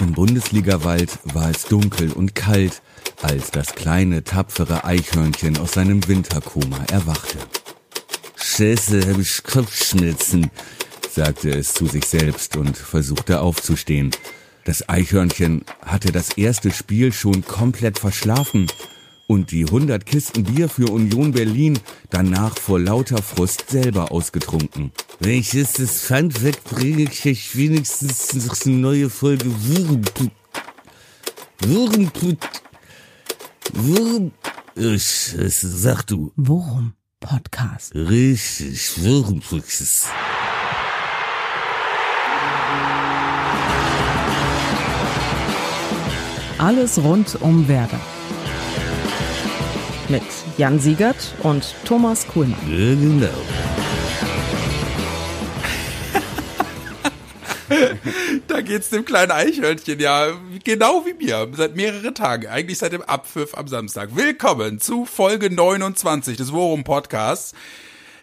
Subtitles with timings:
[0.00, 2.82] Im Bundesligawald war es dunkel und kalt,
[3.22, 7.38] als das kleine, tapfere Eichhörnchen aus seinem Winterkoma erwachte.
[8.36, 10.50] Scheiße, hab ich Kopfschmerzen,
[11.10, 14.10] sagte es zu sich selbst und versuchte aufzustehen.
[14.64, 18.66] Das Eichhörnchen hatte das erste Spiel schon komplett verschlafen
[19.26, 21.78] und die 100 Kisten Bier für Union Berlin
[22.10, 24.92] danach vor lauter Frust selber ausgetrunken.
[25.18, 30.30] Wenn ich jetzt das Pfand wegbringe, krieg ich wenigstens noch eine neue Folge Wurmput.
[31.60, 32.38] Wurmput.
[33.72, 34.32] Wurm...
[34.74, 36.32] Ich, sag du.
[36.36, 36.92] Worum?
[37.20, 37.94] Podcast.
[37.94, 40.08] Richtig, Wurmpuxes.
[46.58, 48.00] Alles rund um Werder.
[50.08, 50.22] Mit
[50.58, 52.60] Jan Siegert und Thomas Kuhlmann.
[52.68, 53.75] Ja, genau.
[58.48, 60.32] da geht's dem kleinen Eichhörnchen ja
[60.64, 64.14] genau wie mir seit mehreren Tagen, eigentlich seit dem Abpfiff am Samstag.
[64.14, 67.54] Willkommen zu Folge 29 des Worum Podcasts.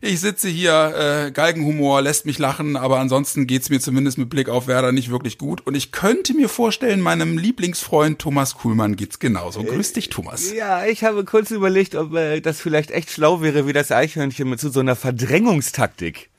[0.05, 4.49] Ich sitze hier, äh, Galgenhumor lässt mich lachen, aber ansonsten geht's mir zumindest mit Blick
[4.49, 5.65] auf Werder nicht wirklich gut.
[5.65, 9.63] Und ich könnte mir vorstellen, meinem Lieblingsfreund Thomas Kuhlmann geht's genauso.
[9.63, 10.51] Grüß dich, Thomas.
[10.51, 14.49] Ja, ich habe kurz überlegt, ob äh, das vielleicht echt schlau wäre, wie das Eichhörnchen
[14.49, 16.29] mit so, so einer Verdrängungstaktik.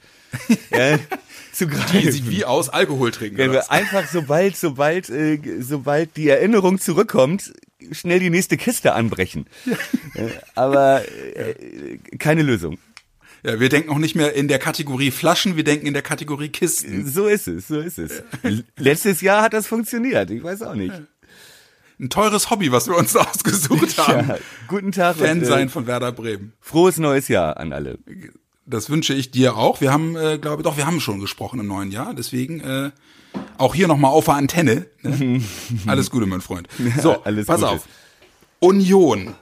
[0.70, 0.98] Ja,
[1.52, 2.00] zu greifen.
[2.00, 3.38] Die sieht wie aus Alkohol trinken.
[3.38, 7.52] Wenn wir einfach sobald, sobald, äh, sobald die Erinnerung zurückkommt,
[7.92, 9.46] schnell die nächste Kiste anbrechen.
[10.14, 11.02] Äh, aber
[11.36, 12.78] äh, keine Lösung.
[13.44, 16.48] Ja, wir denken auch nicht mehr in der Kategorie Flaschen, wir denken in der Kategorie
[16.48, 17.06] Kisten.
[17.06, 18.22] So ist es, so ist es.
[18.78, 20.94] Letztes Jahr hat das funktioniert, ich weiß auch nicht.
[22.00, 24.28] Ein teures Hobby, was wir uns ausgesucht haben.
[24.28, 25.16] Ja, guten Tag.
[25.16, 26.54] Fan äh, sein von Werder Bremen.
[26.60, 27.98] Frohes neues Jahr an alle.
[28.66, 29.80] Das wünsche ich dir auch.
[29.80, 32.14] Wir haben, äh, glaube doch, wir haben schon gesprochen im neuen Jahr.
[32.14, 32.90] Deswegen äh,
[33.58, 34.86] auch hier nochmal auf der Antenne.
[35.02, 35.42] Ne?
[35.86, 36.68] alles Gute, mein Freund.
[37.00, 37.72] So, alles pass Gute.
[37.72, 37.88] auf.
[38.60, 39.34] Union.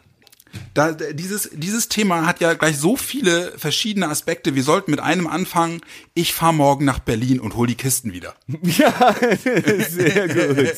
[0.75, 4.55] Da, dieses, dieses Thema hat ja gleich so viele verschiedene Aspekte.
[4.55, 5.81] Wir sollten mit einem anfangen.
[6.15, 8.35] Ich fahre morgen nach Berlin und hol die Kisten wieder.
[8.63, 9.15] Ja,
[9.89, 10.75] sehr gut.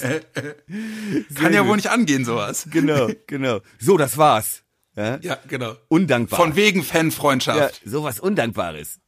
[1.34, 1.68] Kann ja gut.
[1.70, 2.68] wohl nicht angehen, sowas.
[2.70, 3.60] Genau, genau.
[3.80, 4.63] So, das war's.
[4.96, 5.18] Ja?
[5.22, 5.74] Ja, genau.
[5.88, 6.38] Undankbar.
[6.38, 7.80] Von wegen ja, Fanfreundschaft.
[7.84, 9.00] sowas Undankbares.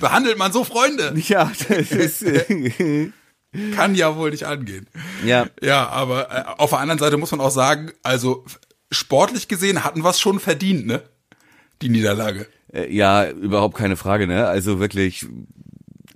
[0.00, 1.14] Behandelt man so Freunde?
[1.28, 2.24] Ja, das ist,
[3.74, 4.86] Kann ja wohl nicht angehen.
[5.24, 5.46] ja.
[5.60, 8.44] Ja, aber äh, auf der anderen Seite muss man auch sagen, also
[8.92, 11.02] sportlich gesehen hatten wir es schon verdient, ne?
[11.82, 12.46] Die Niederlage.
[12.72, 14.46] Äh, Ja, überhaupt keine Frage, ne?
[14.46, 15.26] Also wirklich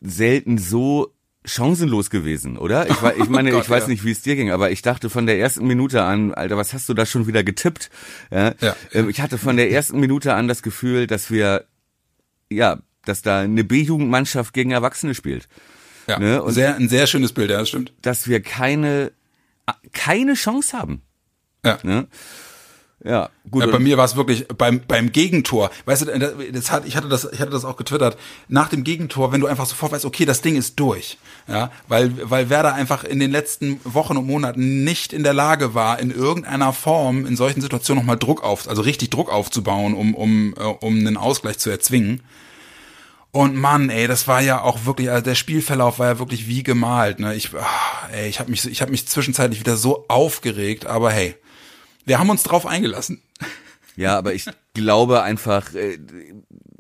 [0.01, 1.13] selten so
[1.45, 2.89] chancenlos gewesen, oder?
[2.89, 3.89] Ich, war, ich meine, Gott, ich weiß ja.
[3.91, 6.73] nicht, wie es dir ging, aber ich dachte von der ersten Minute an, Alter, was
[6.73, 7.91] hast du da schon wieder getippt?
[8.31, 8.77] Ja, Ja.
[8.93, 11.67] Ähm, Ich hatte von der ersten Minute an das Gefühl, dass wir,
[12.51, 15.49] ja, dass da eine B-Jugendmannschaft gegen Erwachsene spielt.
[16.07, 17.93] Ja, Ne, und- sehr, ein sehr schönes Bild, ja, das stimmt.
[18.03, 19.13] Dass wir keine,
[19.93, 21.03] keine Chance haben.
[21.65, 21.79] Ja.
[21.83, 22.07] Ne?
[23.03, 23.65] Ja, gut.
[23.65, 25.71] Ja, bei mir war es wirklich beim beim Gegentor.
[25.85, 26.07] Weißt du,
[26.53, 28.17] das- hat, ich hatte das, ich hatte das auch getwittert.
[28.49, 32.13] Nach dem Gegentor, wenn du einfach sofort weißt, okay, das Ding ist durch, ja, weil
[32.31, 36.11] weil Werder einfach in den letzten Wochen und Monaten nicht in der Lage war, in
[36.11, 40.63] irgendeiner Form in solchen Situationen nochmal Druck auf, also richtig Druck aufzubauen, um um äh,
[40.63, 42.23] um einen Ausgleich zu erzwingen.
[43.33, 46.63] Und Mann, ey, das war ja auch wirklich, also der Spielverlauf war ja wirklich wie
[46.63, 47.19] gemalt.
[47.19, 47.35] Ne?
[47.35, 51.35] Ich, ah, ey, ich habe mich, ich habe mich zwischenzeitlich wieder so aufgeregt, aber hey,
[52.05, 53.23] wir haben uns drauf eingelassen.
[53.97, 55.99] Ja, aber ich glaube einfach, äh,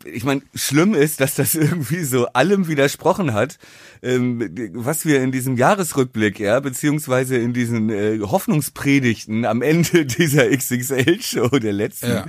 [0.05, 3.59] ich meine, schlimm ist, dass das irgendwie so allem widersprochen hat,
[4.03, 10.51] ähm, was wir in diesem Jahresrückblick, ja, beziehungsweise in diesen äh, Hoffnungspredigten am Ende dieser
[10.51, 12.27] XXL-Show der letzten, Ja.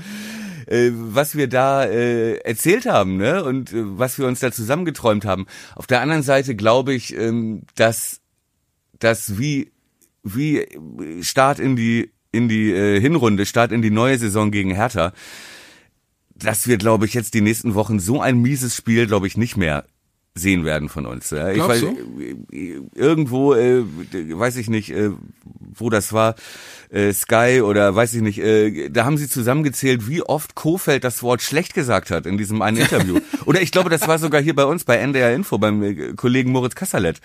[0.68, 5.26] äh, was wir da äh, erzählt haben, ne, und äh, was wir uns da zusammengeträumt
[5.26, 5.48] haben.
[5.76, 8.22] Auf der anderen Seite glaube ich, ähm, dass
[9.00, 9.72] das wie
[10.24, 10.66] wie
[11.22, 15.14] Start in die in die äh, Hinrunde, Start in die neue Saison gegen Hertha,
[16.36, 19.58] dass wir, glaube ich, jetzt die nächsten Wochen so ein mieses Spiel, glaube ich, nicht
[19.58, 19.86] mehr
[20.38, 21.30] sehen werden von uns.
[21.30, 21.50] Ja.
[21.52, 25.12] Ich weiß, äh, irgendwo, äh, weiß ich nicht, äh,
[25.78, 26.36] wo das war,
[26.90, 31.24] äh, Sky oder weiß ich nicht, äh, da haben sie zusammengezählt, wie oft Kofeld das
[31.24, 33.20] Wort schlecht gesagt hat in diesem einen Interview.
[33.46, 36.52] oder ich glaube, das war sogar hier bei uns bei NDR Info beim äh, Kollegen
[36.52, 37.22] Moritz Kassalet.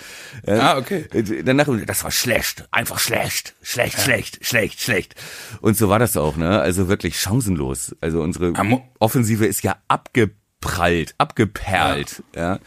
[0.46, 1.04] Äh, Ah, okay.
[1.12, 5.14] äh, Danach, das war schlecht, einfach schlecht, schlecht, schlecht, schlecht, schlecht.
[5.60, 6.60] Und so war das auch, ne?
[6.60, 7.94] Also wirklich chancenlos.
[8.00, 12.60] Also unsere mo- Offensive ist ja abgeprallt, abgeperlt, ja.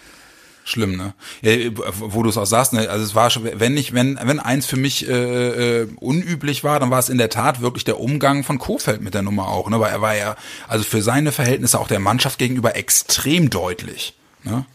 [0.66, 1.14] Schlimm, ne?
[1.42, 1.52] Ja,
[2.00, 2.90] wo du es auch sagst, ne?
[2.90, 6.80] Also es war schon, wenn nicht, wenn, wenn eins für mich äh, äh, unüblich war,
[6.80, 9.70] dann war es in der Tat wirklich der Umgang von Kofeld mit der Nummer auch,
[9.70, 9.80] ne?
[9.80, 10.36] Weil er war ja,
[10.68, 14.14] also für seine Verhältnisse auch der Mannschaft gegenüber extrem deutlich.
[14.44, 14.66] Ne?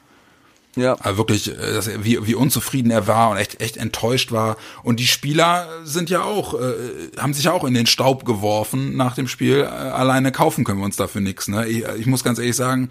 [0.76, 0.94] Ja.
[1.00, 4.56] Also wirklich, äh, dass er, wie, wie unzufrieden er war und echt, echt enttäuscht war.
[4.82, 6.74] Und die Spieler sind ja auch, äh,
[7.18, 9.60] haben sich ja auch in den Staub geworfen nach dem Spiel.
[9.60, 11.48] Äh, alleine kaufen können wir uns dafür nichts.
[11.48, 11.66] Ne?
[11.66, 12.90] Ich, ich muss ganz ehrlich sagen,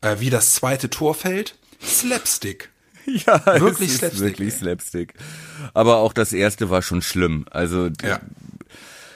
[0.00, 2.70] äh, wie das zweite Tor fällt, Slapstick.
[3.26, 4.20] Ja, wirklich Slapstick.
[4.20, 5.14] Wirklich Slapstick.
[5.72, 7.46] Aber auch das erste war schon schlimm.
[7.50, 8.20] Also ja.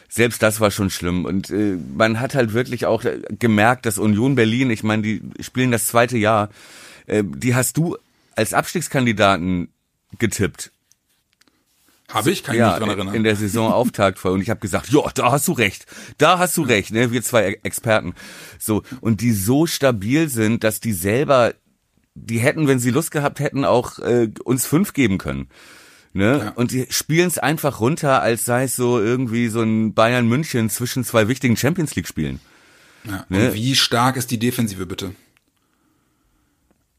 [0.09, 1.27] selbst das war schon schlimm.
[1.27, 3.05] Und äh, man hat halt wirklich auch
[3.39, 6.49] gemerkt, dass Union Berlin, ich meine, die spielen das zweite Jahr,
[7.07, 7.99] äh, die hast du
[8.35, 9.69] als Abstiegskandidaten
[10.19, 10.73] getippt.
[12.13, 12.43] Habe ich?
[12.43, 13.15] Kann ich ja, mich dran erinnern.
[13.15, 14.33] In der Saisonauftakt voll.
[14.33, 15.87] Und ich habe gesagt, ja, da hast du recht.
[16.19, 17.11] Da hast du recht, ne?
[17.11, 18.15] Wir zwei Experten.
[18.59, 18.83] So.
[19.01, 21.55] Und die so stabil sind, dass die selber,
[22.15, 25.49] die hätten, wenn sie Lust gehabt hätten, auch äh, uns fünf geben können.
[26.13, 26.43] Ne?
[26.45, 26.53] Ja.
[26.57, 30.69] Und die spielen es einfach runter, als sei es so irgendwie so ein Bayern München
[30.69, 32.41] zwischen zwei wichtigen Champions League Spielen.
[33.05, 33.25] Ja.
[33.29, 33.49] Ne?
[33.49, 35.15] Und wie stark ist die Defensive bitte?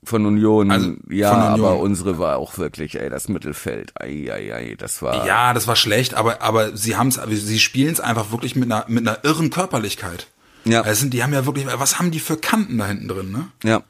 [0.05, 1.65] Von Union, also, ja, von Union.
[1.65, 5.25] aber unsere war auch wirklich, ey, das Mittelfeld, ei, ei, ei, das war.
[5.25, 8.69] Ja, das war schlecht, aber, aber sie haben es, sie spielen es einfach wirklich mit
[8.69, 10.27] einer, mit einer irren Körperlichkeit.
[10.65, 10.93] Ja.
[10.93, 13.47] Sind, die haben ja wirklich, was haben die für Kanten da hinten drin, ne?
[13.63, 13.83] Ja.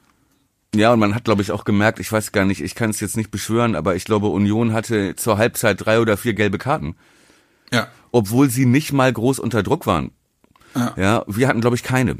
[0.74, 3.00] Ja, und man hat, glaube ich, auch gemerkt, ich weiß gar nicht, ich kann es
[3.00, 6.96] jetzt nicht beschwören, aber ich glaube, Union hatte zur Halbzeit drei oder vier gelbe Karten.
[7.72, 7.88] Ja.
[8.12, 10.10] Obwohl sie nicht mal groß unter Druck waren.
[10.74, 10.94] Ja.
[10.96, 12.16] Ja, wir hatten, glaube ich, keine.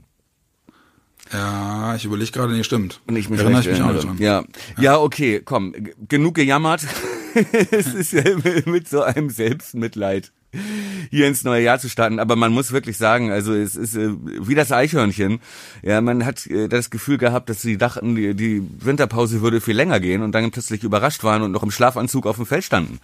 [1.33, 3.01] Ja, ich überlege gerade, nee, stimmt.
[3.07, 4.19] Und ich mich erinnere ich mich auch nicht dran.
[4.19, 4.41] Ja.
[4.41, 5.75] ja, ja, okay, komm,
[6.09, 6.87] genug gejammert.
[7.71, 8.23] es ist ja
[8.67, 10.33] mit so einem Selbstmitleid
[11.11, 12.19] hier ins neue Jahr zu starten.
[12.19, 15.41] Aber man muss wirklich sagen, also es ist äh, wie das Eichhörnchen.
[15.83, 19.77] Ja, man hat äh, das Gefühl gehabt, dass sie dachten, die, die Winterpause würde viel
[19.77, 23.01] länger gehen und dann plötzlich überrascht waren und noch im Schlafanzug auf dem Feld standen.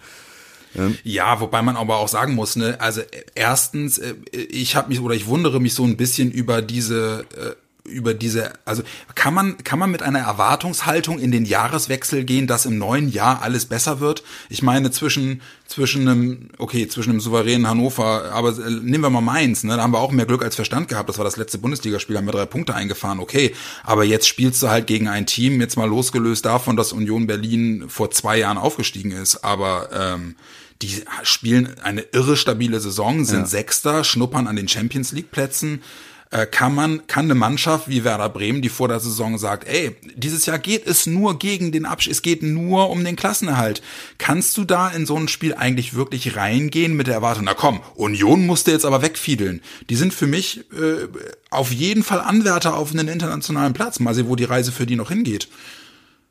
[1.03, 3.01] Ja, wobei man aber auch sagen muss, ne, also
[3.35, 7.55] erstens, äh, ich habe mich oder ich wundere mich so ein bisschen über diese äh,
[7.83, 8.83] über diese, also
[9.15, 13.41] kann man, kann man mit einer Erwartungshaltung in den Jahreswechsel gehen, dass im neuen Jahr
[13.41, 14.23] alles besser wird?
[14.49, 19.21] Ich meine, zwischen, zwischen einem, okay, zwischen einem souveränen Hannover, aber äh, nehmen wir mal
[19.21, 21.09] Mainz, ne, da haben wir auch mehr Glück als Verstand gehabt.
[21.09, 23.53] Das war das letzte Bundesligaspiel, haben wir drei Punkte eingefahren, okay.
[23.83, 27.85] Aber jetzt spielst du halt gegen ein Team, jetzt mal losgelöst davon, dass Union Berlin
[27.87, 30.35] vor zwei Jahren aufgestiegen ist, aber, ähm,
[30.81, 33.45] die spielen eine irre stabile Saison, sind ja.
[33.45, 35.83] Sechster, schnuppern an den Champions League Plätzen
[36.31, 39.95] äh, kann man, kann eine Mannschaft wie Werder Bremen, die vor der Saison sagt, ey,
[40.15, 43.81] dieses Jahr geht es nur gegen den Abschied, es geht nur um den Klassenerhalt.
[44.17, 47.81] Kannst du da in so ein Spiel eigentlich wirklich reingehen mit der Erwartung, na komm,
[47.95, 49.61] Union musste jetzt aber wegfiedeln.
[49.89, 51.07] Die sind für mich äh,
[51.49, 53.99] auf jeden Fall Anwärter auf einen internationalen Platz.
[53.99, 55.49] Mal sehen, wo die Reise für die noch hingeht.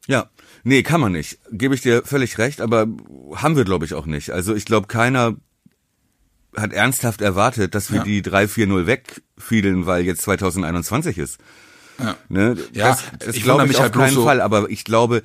[0.06, 0.30] Ja,
[0.64, 1.38] nee, kann man nicht.
[1.52, 2.86] Gebe ich dir völlig recht, aber
[3.34, 4.30] haben wir, glaube ich, auch nicht.
[4.30, 5.36] Also ich glaube, keiner
[6.56, 8.04] hat ernsthaft erwartet, dass wir ja.
[8.04, 11.38] die 3-4-0 wegfiedeln, weil jetzt 2021 ist.
[11.98, 12.56] Ja, ne?
[12.72, 15.22] ja das, das ich glaube ich auf halt keinen so Fall, aber ich glaube,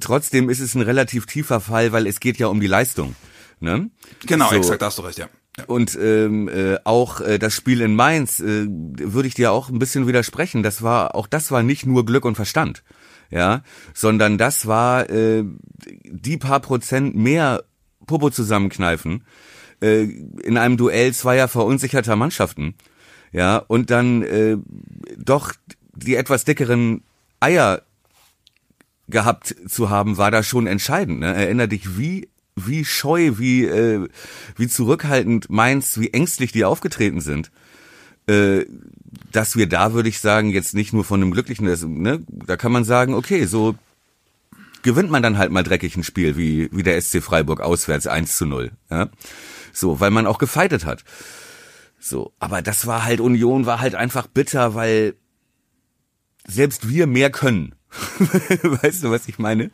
[0.00, 3.16] trotzdem ist es ein relativ tiefer Fall, weil es geht ja um die Leistung.
[3.60, 3.90] Ne?
[4.26, 4.56] Genau, so.
[4.56, 5.28] exakt, da hast du recht, ja.
[5.58, 5.64] ja.
[5.66, 9.78] Und ähm, äh, auch äh, das Spiel in Mainz äh, würde ich dir auch ein
[9.78, 10.62] bisschen widersprechen.
[10.62, 12.82] Das war auch das war nicht nur Glück und Verstand,
[13.30, 13.62] ja,
[13.94, 15.44] sondern das war äh,
[16.04, 17.64] die paar Prozent mehr
[18.06, 19.24] Popo zusammenkneifen,
[19.82, 22.74] äh, in einem Duell zweier verunsicherter Mannschaften.
[23.32, 24.56] Ja, und dann äh,
[25.16, 25.52] doch
[25.94, 27.02] die etwas dickeren
[27.40, 27.82] Eier
[29.08, 31.20] gehabt zu haben, war da schon entscheidend.
[31.20, 31.34] Ne?
[31.34, 34.06] Erinner dich, wie wie scheu, wie äh,
[34.56, 37.50] wie zurückhaltend Mainz, wie ängstlich die aufgetreten sind.
[38.26, 38.66] Äh,
[39.30, 42.72] dass wir da, würde ich sagen, jetzt nicht nur von einem glücklichen, ne, da kann
[42.72, 43.74] man sagen, okay, so
[44.82, 48.36] gewinnt man dann halt mal dreckig ein Spiel, wie, wie der SC Freiburg auswärts 1
[48.36, 48.72] zu 0.
[48.90, 49.08] Ja?
[49.72, 51.04] So, weil man auch gefeitet hat.
[51.98, 55.14] So, aber das war halt Union, war halt einfach bitter, weil
[56.46, 57.74] selbst wir mehr können.
[58.18, 59.70] weißt du, was ich meine?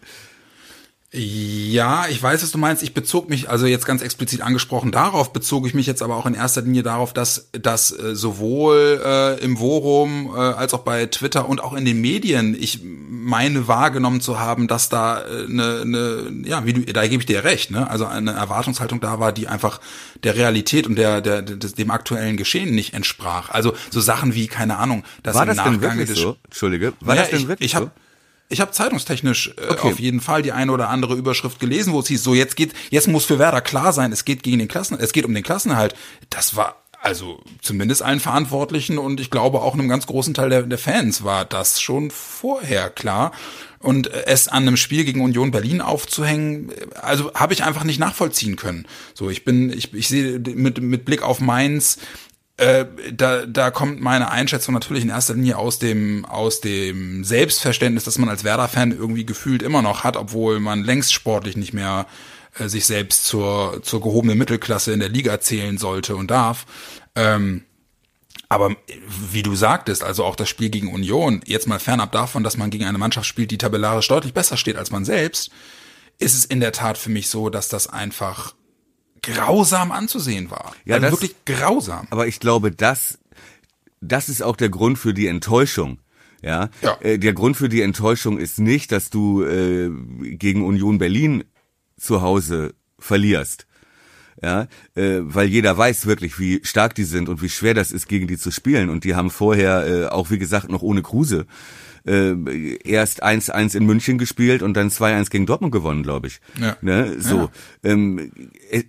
[1.11, 2.83] Ja, ich weiß, was du meinst.
[2.83, 6.27] Ich bezog mich, also jetzt ganz explizit angesprochen, darauf bezog ich mich jetzt aber auch
[6.27, 11.07] in erster Linie darauf, dass, dass äh, sowohl äh, im Forum äh, als auch bei
[11.07, 15.81] Twitter und auch in den Medien ich meine wahrgenommen zu haben, dass da äh, eine,
[15.81, 17.89] eine ja, wie du, da gebe ich dir recht, ne?
[17.89, 19.81] Also eine Erwartungshaltung da war, die einfach
[20.25, 23.49] der Realität und der, der, der dem aktuellen Geschehen nicht entsprach.
[23.49, 26.37] Also so Sachen wie keine Ahnung, dass war im das Nachgang denn wirklich so?
[26.45, 27.91] Entschuldige, war ja, das denn ich, wirklich ich hab, so?
[28.49, 29.89] Ich habe zeitungstechnisch äh, okay.
[29.89, 32.73] auf jeden Fall die eine oder andere Überschrift gelesen, wo es hieß, so jetzt geht,
[32.91, 35.43] jetzt muss für Werder klar sein, es geht gegen den Klassen, es geht um den
[35.43, 35.95] Klassenerhalt.
[36.31, 40.63] Das war also zumindest allen Verantwortlichen und ich glaube auch einem ganz großen Teil der,
[40.63, 43.33] der Fans war das schon vorher klar.
[43.81, 48.57] Und es an einem Spiel gegen Union Berlin aufzuhängen, also habe ich einfach nicht nachvollziehen
[48.57, 48.87] können.
[49.15, 51.99] So, ich bin, ich, ich sehe mit, mit Blick auf Mainz,
[52.59, 58.03] äh, da, da kommt meine Einschätzung natürlich in erster Linie aus dem, aus dem Selbstverständnis,
[58.03, 62.07] dass man als Werder-Fan irgendwie gefühlt immer noch hat, obwohl man längst sportlich nicht mehr
[62.59, 66.67] äh, sich selbst zur, zur gehobenen Mittelklasse in der Liga zählen sollte und darf.
[67.15, 67.63] Ähm,
[68.49, 68.75] aber
[69.31, 72.71] wie du sagtest, also auch das Spiel gegen Union, jetzt mal fernab davon, dass man
[72.71, 75.51] gegen eine Mannschaft spielt, die tabellarisch deutlich besser steht als man selbst,
[76.19, 78.55] ist es in der Tat für mich so, dass das einfach
[79.23, 80.73] grausam anzusehen war.
[80.85, 82.07] Ja, also das- wirklich grausam.
[82.11, 83.19] Aber ich glaube, das,
[84.01, 86.01] das ist auch der Grund für die Enttäuschung.
[86.43, 86.97] Ja, Ja.
[87.01, 89.91] Äh, der Grund für die Enttäuschung ist nicht, dass du äh,
[90.37, 91.45] gegen Union Berlin
[91.97, 93.67] zu Hause verlierst.
[94.41, 98.09] Ja, äh, weil jeder weiß wirklich, wie stark die sind und wie schwer das ist,
[98.09, 98.89] gegen die zu spielen.
[98.89, 101.47] Und die haben vorher, äh, auch wie gesagt, noch ohne Kruse,
[102.07, 106.41] äh, erst 1-1 in München gespielt und dann 2-1 gegen Dortmund gewonnen, glaube ich.
[106.61, 106.77] Ja.
[106.81, 107.17] Ne?
[107.19, 107.51] So,
[107.83, 108.33] ähm,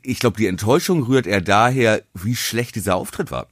[0.04, 3.48] ich glaube, die Enttäuschung rührt eher daher, wie schlecht dieser Auftritt war.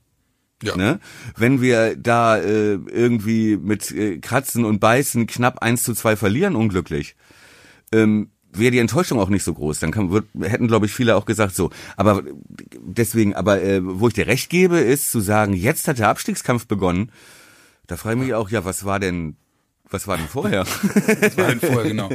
[0.64, 0.76] Ja.
[0.76, 1.00] Ne?
[1.36, 6.56] Wenn wir da äh, irgendwie mit äh, Kratzen und Beißen knapp 1 zu 2 verlieren,
[6.56, 7.16] unglücklich,
[7.92, 9.80] ähm, wäre die Enttäuschung auch nicht so groß.
[9.80, 11.70] Dann kann, wird, hätten, glaube ich, viele auch gesagt so.
[11.96, 12.24] Aber
[12.80, 16.68] deswegen, aber äh, wo ich dir recht gebe, ist zu sagen, jetzt hat der Abstiegskampf
[16.68, 17.12] begonnen.
[17.88, 19.36] Da frage ich mich auch, ja, was war denn,
[19.90, 20.66] was war denn vorher?
[21.22, 22.10] Das war halt vorher, genau.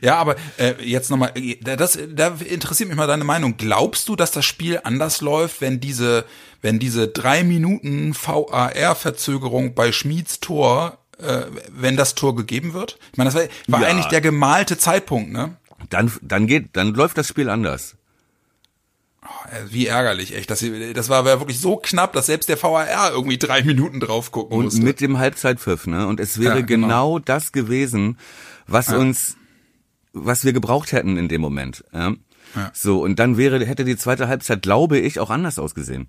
[0.00, 3.56] Ja, aber äh, jetzt nochmal, das, da interessiert mich mal deine Meinung.
[3.58, 6.24] Glaubst du, dass das Spiel anders läuft, wenn diese,
[6.62, 12.98] wenn diese drei Minuten VAR-Verzögerung bei Schmieds Tor, äh, wenn das Tor gegeben wird?
[13.12, 13.88] Ich meine, das war, war Ja.
[13.88, 15.56] eigentlich der gemalte Zeitpunkt, ne?
[15.90, 17.96] Dann, dann geht, dann läuft das Spiel anders.
[19.50, 20.50] Äh, Wie ärgerlich, echt.
[20.50, 24.56] Das, das war wirklich so knapp, dass selbst der VAR irgendwie drei Minuten drauf gucken
[24.56, 24.82] Und musste.
[24.82, 26.06] mit dem Halbzeitpfiff, ne?
[26.06, 26.86] Und es wäre Ja, genau.
[26.86, 27.18] genau.
[27.18, 28.18] das gewesen,
[28.66, 29.36] was uns,
[30.12, 31.84] was wir gebraucht hätten in dem Moment.
[31.92, 32.12] Ja?
[32.56, 32.70] Ja.
[32.74, 36.08] So, und dann wäre, hätte die zweite Halbzeit, glaube ich, auch anders ausgesehen.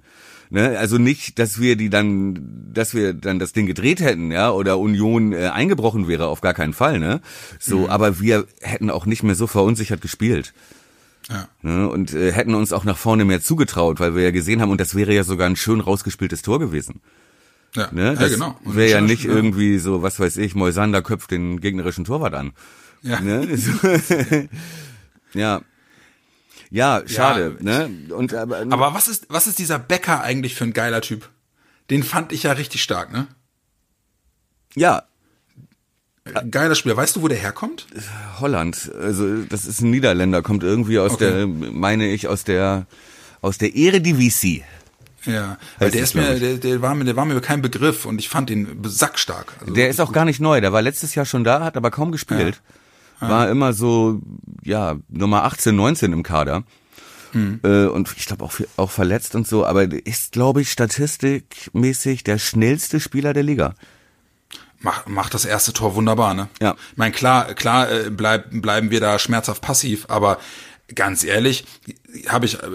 [0.50, 0.80] Ne?
[0.80, 4.80] Also nicht, dass wir die dann, dass wir dann das Ding gedreht hätten, ja, oder
[4.80, 7.22] Union äh, eingebrochen wäre, auf gar keinen Fall, ne?
[7.60, 7.86] So, Mhm.
[7.88, 10.54] aber wir hätten auch nicht mehr so verunsichert gespielt.
[11.30, 11.48] Ja.
[11.62, 11.88] Ne?
[11.88, 14.82] Und äh, hätten uns auch nach vorne mehr zugetraut, weil wir ja gesehen haben, und
[14.82, 17.02] das wäre ja sogar ein schön rausgespieltes Tor gewesen.
[17.76, 18.06] Ja, Ne?
[18.06, 18.58] ja Das genau.
[18.64, 22.54] Und wäre ja nicht irgendwie so, was weiß ich, Moisander köpft den gegnerischen Torwart an.
[23.04, 23.20] Ja.
[23.22, 23.56] Ne?
[23.56, 23.72] So,
[25.36, 25.62] ja.
[26.72, 27.58] Ja, schade.
[27.62, 28.14] Ja, ne?
[28.14, 31.30] Und aber, Aber was ist, was ist dieser Becker eigentlich für ein geiler Typ?
[31.90, 33.28] Den fand ich ja richtig stark, ne?
[34.76, 35.04] ja,
[36.52, 36.96] Geiler Spieler.
[36.96, 37.88] Weißt du, wo der herkommt?
[38.40, 38.92] Holland.
[39.02, 41.32] Also das ist ein Niederländer, kommt irgendwie aus Okay.
[41.32, 42.86] der, meine ich, aus der
[43.42, 44.64] aus der Eredivisie.
[45.26, 48.20] Ja, weil der ist mir, der, der war mir, der war mir kein Begriff und
[48.20, 49.54] ich fand ihn sackstark.
[49.60, 50.62] Also, Der ist auch gar nicht neu.
[50.62, 52.62] Der war letztes Jahr schon da, hat aber kaum gespielt.
[53.20, 54.22] War immer so,
[54.64, 56.64] ja, Nummer 18, 19 im Kader.
[57.32, 57.60] Hm.
[57.64, 62.38] Äh, und ich glaube auch, auch verletzt und so, aber ist, glaube ich, statistikmäßig der
[62.40, 63.76] schnellste Spieler der Liga.
[64.80, 66.50] macht, macht das erste Tor wunderbar, ne?
[66.62, 66.76] Ja.
[66.92, 70.40] Ich meine, klar, klar äh, bleib, bleiben wir da schmerzhaft passiv, aber
[70.96, 71.66] ganz ehrlich,
[72.28, 72.68] habe ich, äh,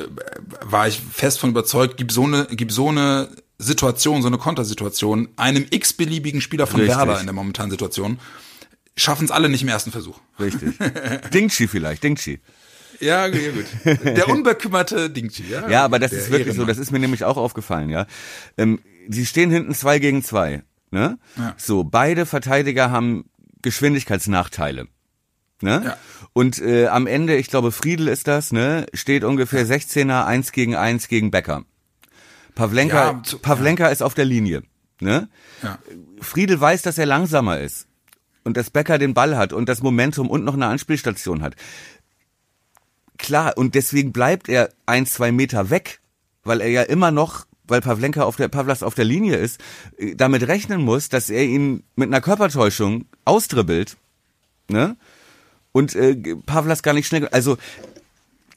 [0.60, 5.28] war ich fest von überzeugt, gibt so eine, gibt so eine Situation, so eine Kontersituation,
[5.36, 6.96] einem x-beliebigen Spieler von Richtig.
[6.96, 8.18] Werder in der momentanen Situation,
[8.96, 10.18] schaffen es alle nicht im ersten Versuch.
[10.38, 10.74] Richtig.
[11.32, 12.40] Dingchi vielleicht, Dingchi.
[13.00, 13.66] Ja, ja gut.
[14.04, 15.68] Der unbekümmerte Dingchi, ja.
[15.68, 16.68] Ja, aber das ist wirklich so, Ehrenmann.
[16.68, 18.06] das ist mir nämlich auch aufgefallen, ja.
[18.56, 21.18] Ähm, sie stehen hinten zwei gegen zwei, ne?
[21.36, 21.54] Ja.
[21.58, 23.24] So, beide Verteidiger haben
[23.62, 24.86] Geschwindigkeitsnachteile.
[25.60, 25.82] Ne?
[25.84, 25.96] Ja.
[26.32, 30.76] Und äh, am Ende, ich glaube, Friedel ist das, ne, steht ungefähr 16er, 1 gegen
[30.76, 31.64] 1 gegen Becker.
[32.54, 34.62] Pavlenka, Ja, zu- Pavlenka ist auf der Linie.
[35.00, 35.28] Ne?
[35.62, 35.78] Ja.
[36.20, 37.86] Friedel weiß, dass er langsamer ist
[38.44, 41.56] und dass Becker den Ball hat und das Momentum und noch eine Anspielstation hat.
[43.18, 46.00] Klar, und deswegen bleibt er ein, zwei Meter weg,
[46.42, 49.60] weil er ja immer noch, weil Pavlenka auf der Pavlas auf der Linie ist,
[49.96, 53.96] äh, damit rechnen muss, dass er ihn mit einer Körpertäuschung austribbelt,
[54.68, 54.96] ne?
[55.72, 56.14] Und äh,
[56.46, 57.56] Pavlas gar nicht schnell, also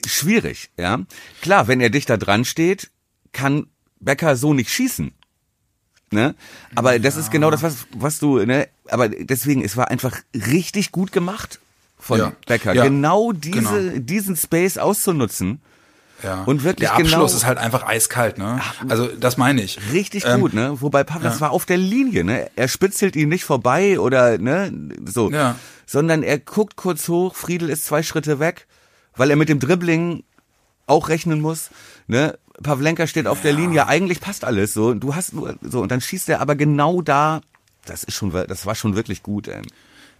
[0.06, 1.00] schwierig, ja.
[1.42, 2.92] Klar, wenn er dichter dran steht,
[3.32, 3.68] kann
[4.00, 5.14] Becker so nicht schießen.
[6.12, 6.36] Ne?
[6.76, 8.68] Aber das ist genau das, was, was du, ne?
[8.90, 11.60] Aber deswegen, es war einfach richtig gut gemacht
[12.00, 12.32] von Ja.
[12.46, 12.74] Becker.
[12.74, 12.84] Ja.
[12.86, 13.60] Genau diese,
[13.92, 14.00] Genau.
[14.00, 15.60] diesen Space auszunutzen.
[16.24, 16.44] Ja.
[16.46, 18.60] Und wirklich Der Abschluss genau- ist halt einfach eiskalt, ne?
[18.90, 19.78] Also, das meine ich.
[19.92, 20.82] Richtig Ähm, gut, ne?
[20.82, 21.42] Wobei Pavlas ja.
[21.42, 22.50] war auf der Linie, ne?
[22.56, 24.72] Er spitzelt ihn nicht vorbei oder, ne?
[25.06, 25.30] So.
[25.30, 25.58] Ja.
[25.86, 28.66] Sondern er guckt kurz hoch, Friedel ist zwei Schritte weg,
[29.16, 30.24] weil er mit dem Dribbling
[30.88, 31.70] auch rechnen muss,
[32.08, 32.38] ne?
[32.62, 34.94] Pavlenka steht auf der Linie, eigentlich passt alles so.
[34.94, 37.42] Du hast nur, so, und dann schießt er aber genau da,
[37.86, 39.62] das ist schon, das war schon wirklich gut, ey.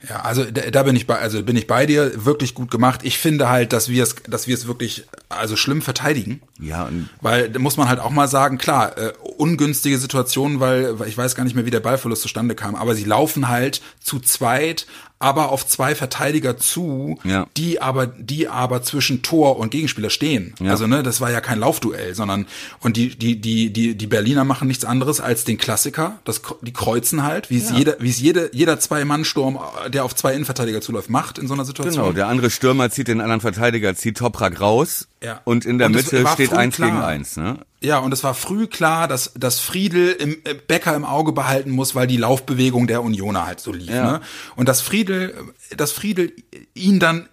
[0.08, 3.00] Ja, also da, bin ich bei, also bin ich bei dir, wirklich gut gemacht.
[3.04, 6.40] Ich finde halt, dass wir es, dass wir es wirklich, also schlimm verteidigen.
[6.60, 11.00] Ja, und Weil da muss man halt auch mal sagen, klar, äh, ungünstige Situationen, weil,
[11.00, 13.82] weil ich weiß gar nicht mehr, wie der Ballverlust zustande kam, aber sie laufen halt
[14.00, 14.86] zu zweit,
[15.20, 17.48] aber auf zwei Verteidiger zu, Ja.
[17.58, 20.54] die aber, die aber zwischen Tor und Gegenspieler stehen.
[20.60, 20.72] Ja.
[20.72, 22.46] Also ne, das war ja kein Laufduell, sondern
[22.82, 26.20] und die die die die die Berliner machen nichts anderes als den Klassiker.
[26.24, 29.58] Das die kreuzen halt, wie es jeder wie es jede jeder zwei Mann Sturm,
[29.90, 31.96] der auf zwei Innenverteidiger zuläuft, macht in so einer Situation.
[32.04, 35.42] genau, der andere Stürmer zieht den anderen Verteidiger, zieht Toprak raus Ja.
[35.46, 36.90] und in der Und Mitte steht eins klar.
[36.90, 37.38] gegen eins.
[37.38, 37.60] Ne?
[37.82, 41.72] Ja, und es war früh klar, dass, dass Friedel im äh, Becker im Auge behalten
[41.72, 43.90] muss, weil die Laufbewegung der Unioner halt so lief.
[43.90, 44.12] Ja.
[44.14, 44.22] Ne?
[44.56, 45.34] Und dass Friedel,
[45.76, 46.34] dass Friedel
[46.76, 47.28] ihn dann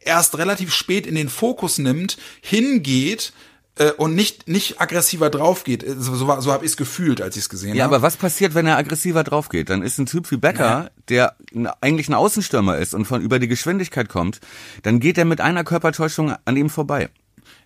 [0.00, 3.32] erst relativ spät in den Fokus nimmt, hingeht
[3.78, 5.82] äh, und nicht, nicht aggressiver draufgeht.
[5.84, 7.96] Äh, So, so, so habe ich es gefühlt, als ich es gesehen Ja, habe.
[7.96, 9.68] aber was passiert, wenn er aggressiver drauf geht?
[9.68, 13.38] Dann ist ein Typ wie Becker, der n- eigentlich ein Außenstürmer ist und von über
[13.38, 14.40] die Geschwindigkeit kommt,
[14.84, 17.10] dann geht er mit einer Körpertäuschung an ihm vorbei.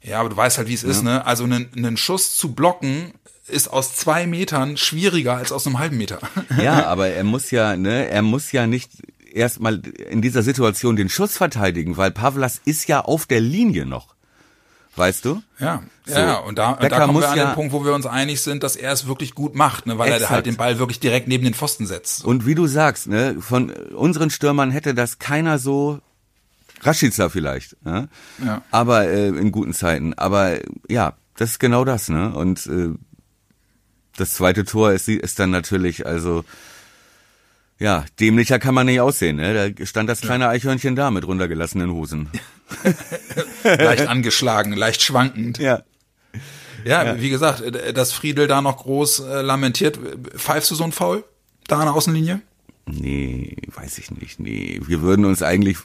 [0.02, 1.26] Ja, aber du weißt halt, wie es ist, ne?
[1.26, 3.12] Also einen, einen Schuss zu blocken
[3.46, 6.18] ist aus zwei Metern schwieriger als aus einem halben Meter.
[6.62, 8.90] Ja, aber er muss ja, ne, er muss ja nicht
[9.32, 14.14] erstmal in dieser Situation den Schuss verteidigen, weil Pavlas ist ja auf der Linie noch.
[14.96, 15.40] Weißt du?
[15.60, 16.14] Ja, So.
[16.18, 18.06] ja, und da, Becker da kommen muss wir an ja- den Punkt, wo wir uns
[18.06, 20.32] einig sind, dass er es wirklich gut macht, ne, weil er Exakt.
[20.32, 22.24] halt den Ball wirklich direkt neben den Pfosten setzt.
[22.24, 26.00] Und wie du sagst, ne, von unseren Stürmern hätte das keiner so
[26.80, 28.08] Rashica vielleicht, ne?
[28.44, 28.62] Ja.
[28.70, 30.14] aber äh, in guten Zeiten.
[30.14, 30.58] Aber
[30.88, 32.32] ja, das ist genau das, ne?
[32.34, 32.90] Und äh,
[34.16, 36.44] das zweite Tor ist, ist dann natürlich, also
[37.78, 39.72] ja, dämlicher kann man nicht aussehen, ne?
[39.74, 42.28] Da stand das kleine Eichhörnchen da mit runtergelassenen Hosen.
[43.64, 45.58] leicht angeschlagen, leicht schwankend.
[45.58, 45.82] Ja.
[46.84, 47.62] Ja, wie gesagt,
[47.94, 49.98] dass Friedel da noch groß äh, lamentiert.
[50.34, 51.24] Pfeifst du so ein Foul?
[51.66, 52.40] Da an der Außenlinie?
[52.86, 54.40] Nee, weiß ich nicht.
[54.40, 55.78] Nee, wir würden uns eigentlich,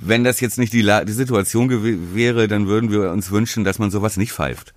[0.00, 3.78] wenn das jetzt nicht die, La die Situation wäre, dann würden wir uns wünschen, dass
[3.78, 4.74] man sowas nicht pfeift.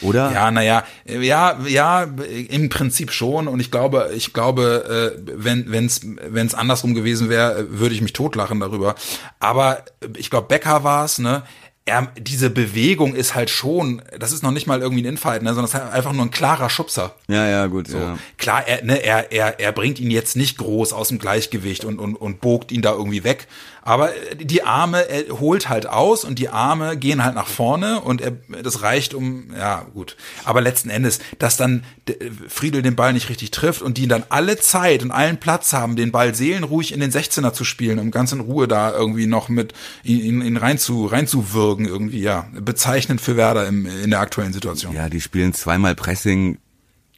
[0.00, 0.32] Oder?
[0.32, 2.02] Ja, naja, ja, ja,
[2.48, 3.48] im Prinzip schon.
[3.48, 8.12] Und ich glaube, ich glaube, äh, wenn wenn's wenn's andersrum gewesen wäre, würde ich mich
[8.12, 8.94] totlachen darüber.
[9.40, 9.84] Aber
[10.16, 11.42] ich glaube, Becker war's, ne?
[11.84, 15.54] Er, diese Bewegung ist halt schon, das ist noch nicht mal irgendwie ein Infight, ne,
[15.54, 17.14] sondern es ist halt einfach nur ein klarer Schubser.
[17.28, 17.88] Ja, ja, gut.
[17.88, 17.96] So.
[17.96, 18.18] Ja.
[18.36, 21.98] Klar, er, ne, er, er, er bringt ihn jetzt nicht groß aus dem Gleichgewicht und,
[21.98, 23.48] und, und bogt ihn da irgendwie weg.
[23.88, 28.00] Aber äh, die Arme, er holt halt aus und die Arme gehen halt nach vorne
[28.02, 30.16] und er, das reicht um, ja, gut.
[30.44, 32.16] Aber letzten Endes, dass dann d-
[32.48, 35.96] Friedel den Ball nicht richtig trifft und die dann alle Zeit und allen Platz haben,
[35.96, 39.48] den Ball seelenruhig in den 16er zu spielen, um ganz in Ruhe da irgendwie noch
[39.48, 39.72] mit
[40.04, 42.46] ihn, ihn, rein zu, reinzuwürgen irgendwie, ja.
[42.52, 44.94] Bezeichnend für Werder im, in der aktuellen Situation.
[44.94, 46.58] ja, die spielen zweimal Pressing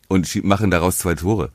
[0.07, 1.51] und machen daraus zwei Tore.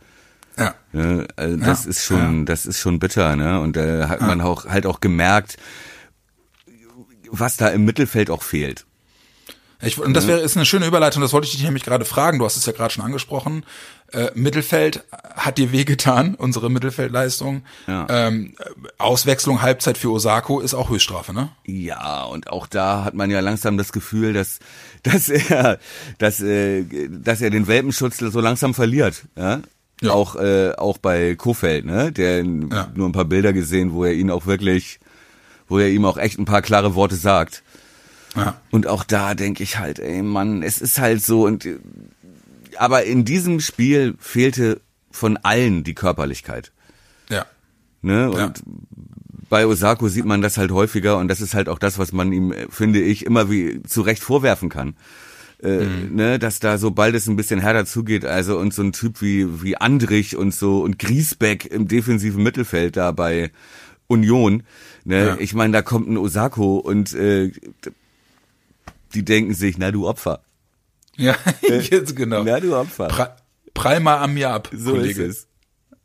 [0.57, 0.75] Ja.
[0.91, 1.27] Ne?
[1.35, 3.59] Also das Ja, ist schon, das ist schon bitter, ne?
[3.59, 5.57] Und da hat man auch halt auch gemerkt,
[7.29, 8.85] was da im Mittelfeld auch fehlt.
[9.81, 12.39] Ich, und das wäre ist eine schöne Überleitung, das wollte ich dich nämlich gerade fragen.
[12.39, 13.65] Du hast es ja gerade schon angesprochen.
[14.13, 15.03] Äh, Mittelfeld
[15.35, 17.63] hat dir wehgetan, unsere Mittelfeldleistung.
[17.85, 18.07] Ja.
[18.09, 18.55] Ähm,
[18.97, 21.49] Auswechslung Halbzeit für Osako ist auch Höchststrafe, ne?
[21.65, 24.59] Ja, und auch da hat man ja langsam das Gefühl, dass,
[25.03, 25.77] dass er,
[26.19, 29.23] dass, äh, dass er den Welpenschutz so langsam verliert.
[29.35, 29.59] Ja?
[30.01, 30.11] Ja.
[30.11, 32.11] Auch, äh, auch bei Kofeld, ne?
[32.11, 32.91] Der Ja.
[32.95, 34.99] nur ein paar Bilder gesehen, wo er ihn auch wirklich,
[35.67, 37.63] wo er ihm auch echt ein paar klare Worte sagt.
[38.35, 38.59] Ja.
[38.71, 41.77] Und auch da denke ich halt, ey Mann, es ist halt so und äh,
[42.77, 44.81] aber in diesem Spiel fehlte
[45.11, 46.73] von allen die Körperlichkeit.
[47.29, 47.45] Ja.
[48.01, 48.29] Ne?
[48.29, 48.53] Und Ja.
[49.49, 52.33] bei Osako sieht man das halt häufiger und das ist halt auch das, was man
[52.33, 54.95] ihm, äh, finde ich, immer wie zu Recht vorwerfen kann.
[55.63, 59.21] Äh, ne, dass da sobald es ein bisschen härter zugeht, also und so ein Typ
[59.21, 63.51] wie wie Andrich und so und Griesbeck im defensiven Mittelfeld da bei
[64.07, 64.63] Union,
[65.05, 65.37] ne, Ja.
[65.39, 67.51] ich meine, da kommt ein Osako und äh,
[69.13, 70.41] die denken sich, na du Opfer,
[71.15, 72.43] Ja, jetzt genau.
[72.43, 73.35] na du Opfer, Pre
[73.73, 75.23] prall mal an mir ab, so Kollege.
[75.23, 75.47] ist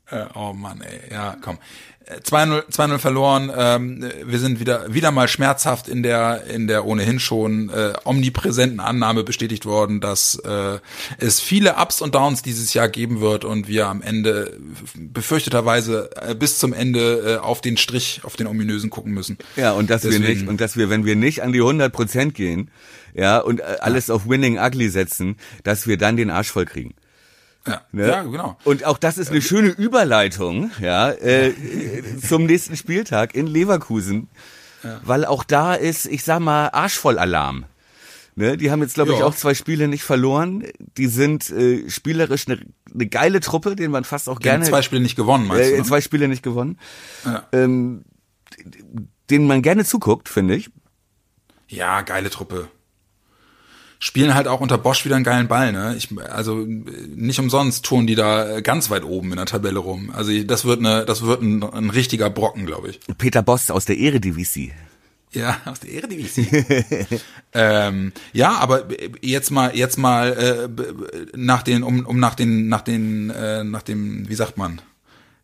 [0.06, 0.12] es.
[0.12, 1.12] Äh, oh Mann, ey.
[1.12, 1.58] Ja, komm.
[2.06, 3.52] Äh, 2-0 2-0 verloren.
[3.56, 7.92] Ähm, äh, wir sind wieder wieder mal schmerzhaft in der in der ohnehin schon äh,
[8.04, 10.78] omnipräsenten Annahme bestätigt worden, dass äh,
[11.18, 14.58] es viele Ups und Downs dieses Jahr geben wird und wir am Ende
[14.96, 19.38] befürchteterweise äh, bis zum Ende äh, auf den Strich, auf den ominösen gucken müssen.
[19.56, 21.92] Ja, und dass wir Deswegen- nicht, und dass wir, wenn wir nicht an die 100
[21.92, 22.70] Prozent gehen,
[23.14, 26.94] ja, und äh, alles auf Winning Ugly setzen, dass wir dann den Arsch voll kriegen.
[27.66, 28.08] Ja, Ne?
[28.08, 28.56] ja genau.
[28.64, 31.52] Und auch das ist eine schöne Überleitung, ja, äh,
[32.26, 34.28] zum nächsten Spieltag in Leverkusen,
[35.04, 37.66] weil auch da ist, ich sag mal, Arschvoll-Alarm.
[38.36, 39.26] Ne, die haben jetzt, glaube ich, Ja.
[39.26, 40.64] auch zwei Spiele nicht verloren.
[40.96, 44.70] Die sind äh, spielerisch eine ne geile Truppe, den man fast auch Die haben gerne
[44.70, 45.76] zwei Spiele nicht gewonnen, meinst äh, du?
[45.78, 45.84] Ne?
[45.84, 46.78] zwei Spiele nicht gewonnen.
[47.24, 47.46] Ja.
[47.52, 48.04] Ähm,
[49.28, 50.70] denen man gerne zuguckt, finde ich.
[51.68, 52.68] Ja, geile Truppe.
[54.02, 55.94] Spielen halt auch unter Bosch wieder einen geilen Ball, ne?
[55.96, 56.66] Ich, also äh,
[57.14, 60.10] nicht umsonst touren die da äh, ganz weit oben in der Tabelle rum.
[60.14, 63.00] Also das wird eine, das wird ein, ein richtiger Brocken, glaube ich.
[63.18, 64.72] Peter Boss aus der Eredivisie.
[65.32, 66.48] Ja, aus der Eredivisie.
[67.52, 68.88] ähm, ja, aber
[69.20, 73.82] jetzt mal, jetzt mal äh, nach den, um, um nach den, nach den, äh, nach
[73.82, 74.80] dem, wie sagt man,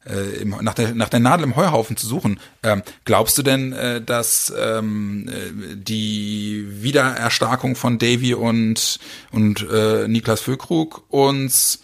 [0.09, 2.41] äh, im, nach der nach der Nadel im Heuhaufen zu suchen.
[2.63, 8.99] Ähm, glaubst du denn, äh, dass ähm, äh, die Wiedererstarkung von Davy und
[9.31, 11.81] und äh, Niklas Füllkrug uns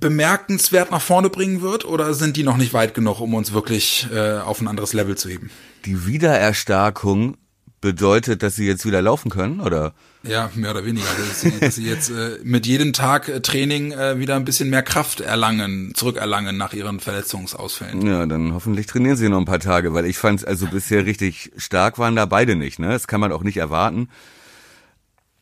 [0.00, 4.06] bemerkenswert nach vorne bringen wird oder sind die noch nicht weit genug, um uns wirklich
[4.12, 5.50] äh, auf ein anderes Level zu heben?
[5.84, 7.36] Die Wiedererstarkung
[7.80, 9.92] bedeutet, dass sie jetzt wieder laufen können, oder?
[10.22, 11.06] Ja, mehr oder weniger.
[11.28, 14.68] Dass sie, dass sie jetzt äh, mit jedem Tag äh, Training äh, wieder ein bisschen
[14.68, 18.06] mehr Kraft erlangen, zurückerlangen nach ihren Verletzungsausfällen.
[18.06, 21.52] Ja, dann hoffentlich trainieren sie noch ein paar Tage, weil ich fand, also bisher richtig
[21.56, 22.88] stark waren da beide nicht, ne?
[22.88, 24.08] Das kann man auch nicht erwarten.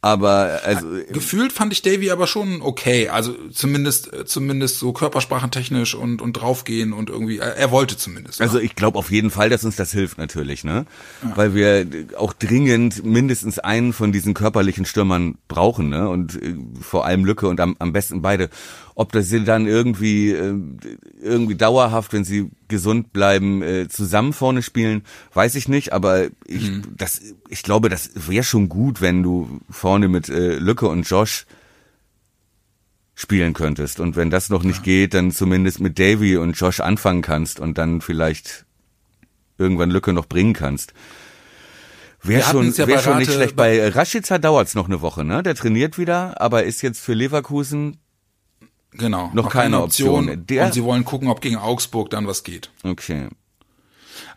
[0.07, 3.09] Aber also Gefühlt fand ich Davy aber schon okay.
[3.09, 8.41] Also zumindest, äh, zumindest so körpersprachentechnisch und, und draufgehen und irgendwie, er, er wollte zumindest.
[8.41, 8.63] Also ne?
[8.63, 10.87] ich glaube auf jeden Fall, dass uns das hilft natürlich, ne?
[11.35, 16.09] Weil wir auch dringend mindestens einen von diesen körperlichen Stürmern brauchen, ne?
[16.09, 18.49] Und äh, vor allem Lücke und am, am besten beide.
[18.99, 20.55] Ob das sie dann irgendwie äh,
[21.21, 25.03] irgendwie dauerhaft, wenn sie gesund bleiben, äh, zusammen vorne spielen,
[25.35, 25.93] weiß ich nicht.
[25.93, 30.89] Aber ich das ich glaube, das wäre schon gut, wenn du vorne mit äh, Lücke
[30.89, 31.45] und Josh
[33.15, 34.01] spielen könntest.
[34.01, 37.77] Und wenn das noch nicht geht, dann zumindest mit Davy und Josh anfangen kannst und
[37.77, 38.65] dann vielleicht
[39.59, 40.95] irgendwann Lücke noch bringen kannst.
[42.23, 43.57] Wäre schon, ja wär schon nicht schlecht.
[43.57, 45.43] Bei Rashica dauert's noch eine Woche, ne?
[45.43, 47.99] Der trainiert wieder, aber ist jetzt für Leverkusen
[48.99, 49.31] genau.
[49.35, 50.47] noch keine Option.
[50.47, 52.71] Der- und sie wollen gucken, ob gegen Augsburg dann was geht.
[52.85, 53.29] okay.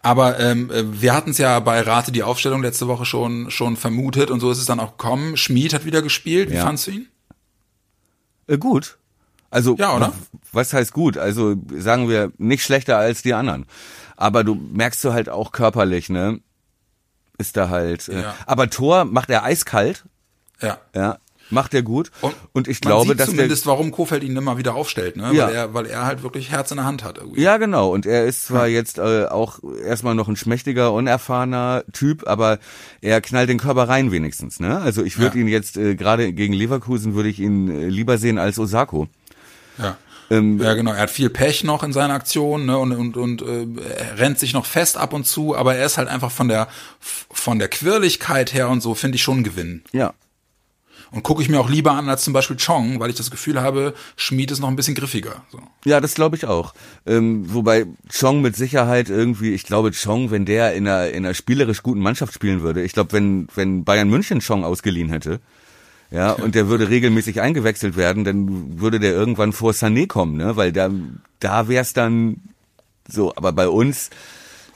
[0.01, 3.75] Aber ähm, äh, wir hatten es ja bei Rate die Aufstellung letzte Woche schon schon
[3.75, 5.35] vermutet und so ist es dann auch gekommen.
[5.35, 6.49] Schmid hat wieder gespielt.
[6.49, 6.63] Wie Ja.
[6.63, 7.07] fandst du ihn?
[8.47, 8.97] Äh, gut.
[9.49, 10.13] Also Ja, oder?
[10.53, 11.17] was heißt gut?
[11.17, 13.65] Also sagen wir nicht schlechter als die anderen.
[14.15, 16.39] Aber du merkst du halt auch körperlich, ne?
[17.37, 18.07] Ist da halt.
[18.09, 18.35] Äh, Ja.
[18.45, 20.05] Aber Tor macht er eiskalt,
[20.61, 20.77] Ja.
[20.95, 21.17] ja,
[21.49, 22.11] macht er gut.
[22.53, 25.31] Und, ich man glaube, sieht dass der zumindest, warum Kofeld ihn immer wieder aufstellt, ne?
[25.33, 25.47] Ja.
[25.47, 27.41] Weil er, weil er halt wirklich Herz in der Hand hat irgendwie.
[27.41, 27.91] Ja, genau.
[27.91, 32.59] Und er ist zwar jetzt äh, auch erstmal noch ein schmächtiger, unerfahrener Typ, aber
[33.01, 34.59] er knallt den Körper rein wenigstens.
[34.59, 34.79] Ne?
[34.79, 35.41] Also ich würde Ja.
[35.43, 39.07] ihn jetzt äh, gerade gegen Leverkusen würde ich ihn äh, lieber sehen als Osako.
[39.77, 39.97] Ja.
[40.31, 40.91] Ähm, Ja, genau.
[40.91, 42.77] Er hat viel Pech noch in seiner Aktion ne?
[42.77, 43.65] und, und, und äh,
[44.17, 46.67] rennt sich noch fest ab und zu, aber er ist halt einfach von der
[46.99, 49.81] von der Quirligkeit her und so, finde ich schon ein Gewinn.
[49.91, 50.13] Ja.
[51.11, 53.61] Und gucke ich mir auch lieber an als zum Beispiel Chong, weil ich das Gefühl
[53.61, 55.43] habe, Schmied ist noch ein bisschen griffiger.
[55.51, 55.59] So.
[55.83, 56.73] Ja, das glaube ich auch.
[57.07, 61.33] Ähm, wobei Chong mit Sicherheit irgendwie, ich glaube Chong, wenn der in einer, in einer
[61.33, 65.39] spielerisch guten Mannschaft spielen würde, ich glaube, wenn, wenn Bayern München Chong ausgeliehen hätte,
[66.11, 70.55] ja, und der würde regelmäßig eingewechselt werden, dann würde der irgendwann vor Sané kommen, ne?
[70.55, 70.89] Weil da,
[71.39, 72.41] da wär's dann
[73.07, 74.09] so, aber bei uns,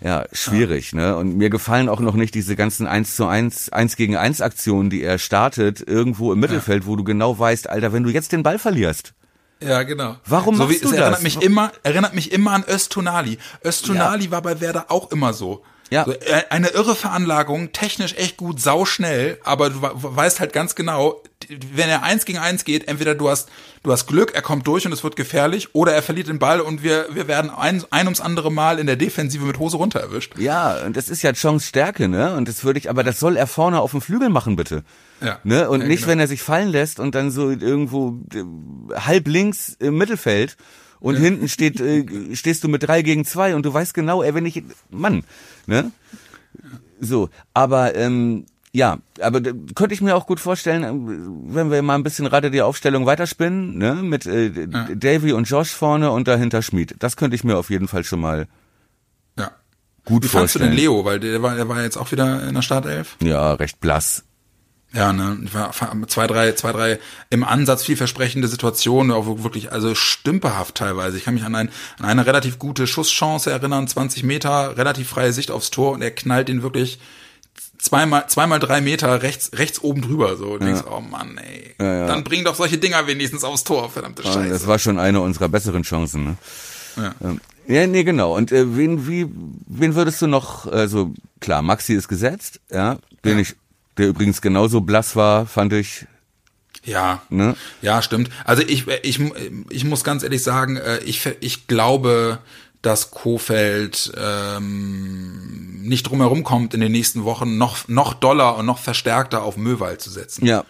[0.03, 1.15] ja, schwierig, ne?
[1.15, 4.89] Und mir gefallen auch noch nicht diese ganzen 1 zu 1, 1 gegen 1 Aktionen,
[4.89, 8.43] die er startet, irgendwo im Mittelfeld, wo du genau weißt, Alter, wenn du jetzt den
[8.43, 9.13] Ball verlierst,
[9.61, 10.17] Ja, genau.
[10.25, 11.23] Warum so wie, machst du es erinnert das?
[11.23, 13.37] mich immer, erinnert mich immer an Östunali.
[13.63, 15.63] Östunali war bei Werder auch immer so.
[15.93, 16.05] Ja.
[16.05, 20.75] So, äh, eine irre Veranlagung, technisch echt gut, sauschnell, aber du we- weißt halt ganz
[20.75, 21.21] genau,
[21.73, 23.49] wenn er eins gegen eins geht, entweder du hast,
[23.83, 26.61] du hast Glück, er kommt durch und es wird gefährlich, oder er verliert den Ball
[26.61, 29.99] und wir, wir werden ein, ein ums andere Mal in der Defensive mit Hose runter
[29.99, 30.33] erwischt.
[30.39, 32.35] Ja, und das ist ja Chongs Stärke, ne?
[32.35, 34.83] Und das würde ich, aber das soll er vorne auf dem Flügel machen, bitte.
[35.21, 35.39] Ja.
[35.43, 35.69] Ne?
[35.69, 36.11] Und Ja, nicht, genau.
[36.11, 40.57] wenn er sich fallen lässt und dann so irgendwo äh, halb links im Mittelfeld
[41.03, 44.33] und hinten steht, äh, stehst du mit drei gegen zwei und du weißt genau, ey,
[44.33, 45.23] wenn ich, Mann,
[45.67, 45.91] ne?
[46.99, 51.95] So, aber ähm, ja, aber könnte ich mir auch gut vorstellen, ähm, wenn wir mal
[51.95, 54.49] ein bisschen gerade die Aufstellung weiterspinnen, ne, mit äh,
[54.95, 56.95] Davy und Josh vorne und dahinter Schmied.
[56.99, 58.47] Das könnte ich mir auf jeden Fall schon mal
[59.37, 59.51] Ja.
[60.05, 60.71] gut Wie fandst du vorstellen.
[60.71, 61.05] denn Leo?
[61.05, 63.17] Weil der war, der war jetzt auch wieder in der Startelf.
[63.21, 64.23] Ja, recht blass.
[64.93, 65.39] Ja, ne,
[66.07, 66.99] zwei, drei, zwei, drei
[67.31, 71.17] im Ansatz vielversprechende Situationen, auch wirklich, also stümperhaft teilweise.
[71.17, 75.33] Ich kann mich an, ein, an eine relativ gute Schusschance erinnern, 20 Meter, relativ freie
[75.33, 76.99] Sicht aufs Tor und er knallt ihn wirklich
[77.79, 80.51] zweimal, zweimal drei Meter rechts, rechts oben drüber, so.
[80.53, 81.75] Und du denkst, oh Mann, ey.
[81.77, 84.49] Dann bring doch solche Dinger wenigstens aufs Tor, verdammte Ja, Scheiße.
[84.49, 86.23] Das war schon eine unserer besseren Chancen.
[86.23, 86.37] Ne?
[86.97, 87.15] Ja.
[87.21, 88.35] Ähm, Ja, nee, genau.
[88.35, 89.27] Und äh, wen, wie,
[89.67, 93.41] wen würdest du noch, also klar, Maxi ist gesetzt, ja, den Ja.
[93.41, 93.55] ich
[93.97, 96.05] der übrigens genauso blass war, fand ich.
[96.85, 97.55] Ja, Ne?
[97.81, 98.29] ja, stimmt.
[98.43, 99.19] Also ich, ich,
[99.69, 102.39] ich muss ganz ehrlich sagen, äh, ich, ich glaube,
[102.81, 108.79] dass Kofeld ähm, nicht drumherum kommt, in den nächsten Wochen noch, noch doller und noch
[108.79, 110.45] verstärkter auf Möwald zu setzen.
[110.45, 110.65] Ja.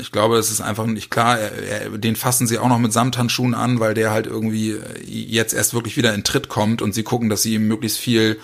[0.00, 1.38] Ich glaube, es ist einfach nicht klar.
[1.38, 1.52] Er,
[1.84, 5.54] er, den fassen sie auch noch mit Samthandschuhen an, weil der halt irgendwie äh, jetzt
[5.54, 8.40] erst wirklich wieder in Tritt kommt und sie gucken, dass sie ihm möglichst viel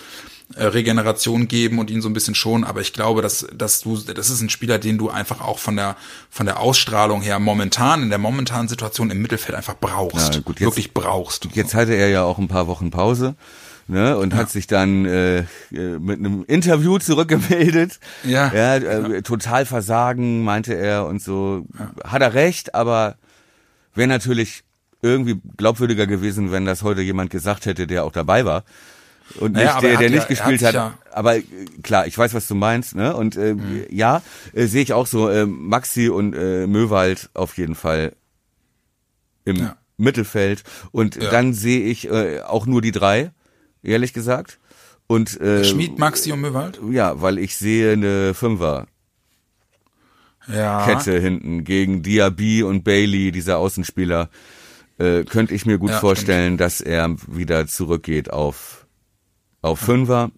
[0.57, 2.65] Regeneration geben und ihn so ein bisschen schonen.
[2.65, 5.77] Aber ich glaube, dass, dass du, das ist ein Spieler, den du einfach auch von
[5.77, 5.97] der,
[6.31, 10.35] von der Ausstrahlung her momentan, in der momentanen Situation im Mittelfeld einfach brauchst.
[10.35, 11.49] Ja, gut, jetzt- wirklich brauchst.
[11.55, 13.35] Jetzt hatte er ja auch ein paar Wochen Pause.
[13.89, 17.99] Ne, und hat sich dann äh, äh, mit einem Interview zurückgemeldet.
[18.23, 18.51] Ja.
[18.55, 21.67] ja, äh, total versagen, meinte er und so.
[22.05, 23.17] Hat er recht, aber
[23.95, 24.63] wäre natürlich
[25.03, 28.63] irgendwie glaubwürdiger gewesen, wenn das heute jemand gesagt hätte, der auch dabei war.
[29.41, 30.75] Und Naja, nicht der, er der nicht ja- gespielt hat.
[30.75, 31.43] ja- Aber äh,
[31.83, 32.95] klar, ich weiß, was du meinst.
[32.95, 33.15] Ne?
[33.17, 33.85] Und äh, Mhm.
[33.91, 35.29] ja, äh, sehe ich auch so.
[35.29, 38.15] Äh, Maxi und äh, Möwald auf jeden Fall
[39.45, 39.77] im Ja.
[39.97, 40.63] Mittelfeld.
[40.91, 43.31] Und dann sehe ich äh, auch nur die drei,
[43.83, 44.59] ehrlich gesagt.
[45.07, 46.81] Und äh, Schmied, Maxi und Möwald?
[46.91, 48.87] ja, weil ich sehe eine Fünfer.
[50.49, 50.85] Ja.
[50.87, 54.29] Kette hinten gegen Diaby und Bailey, dieser Außenspieler,
[54.99, 58.82] äh, könnte ich mir gut vorstellen, dass er wieder zurückgeht auf,
[59.63, 60.31] auf Fünfer.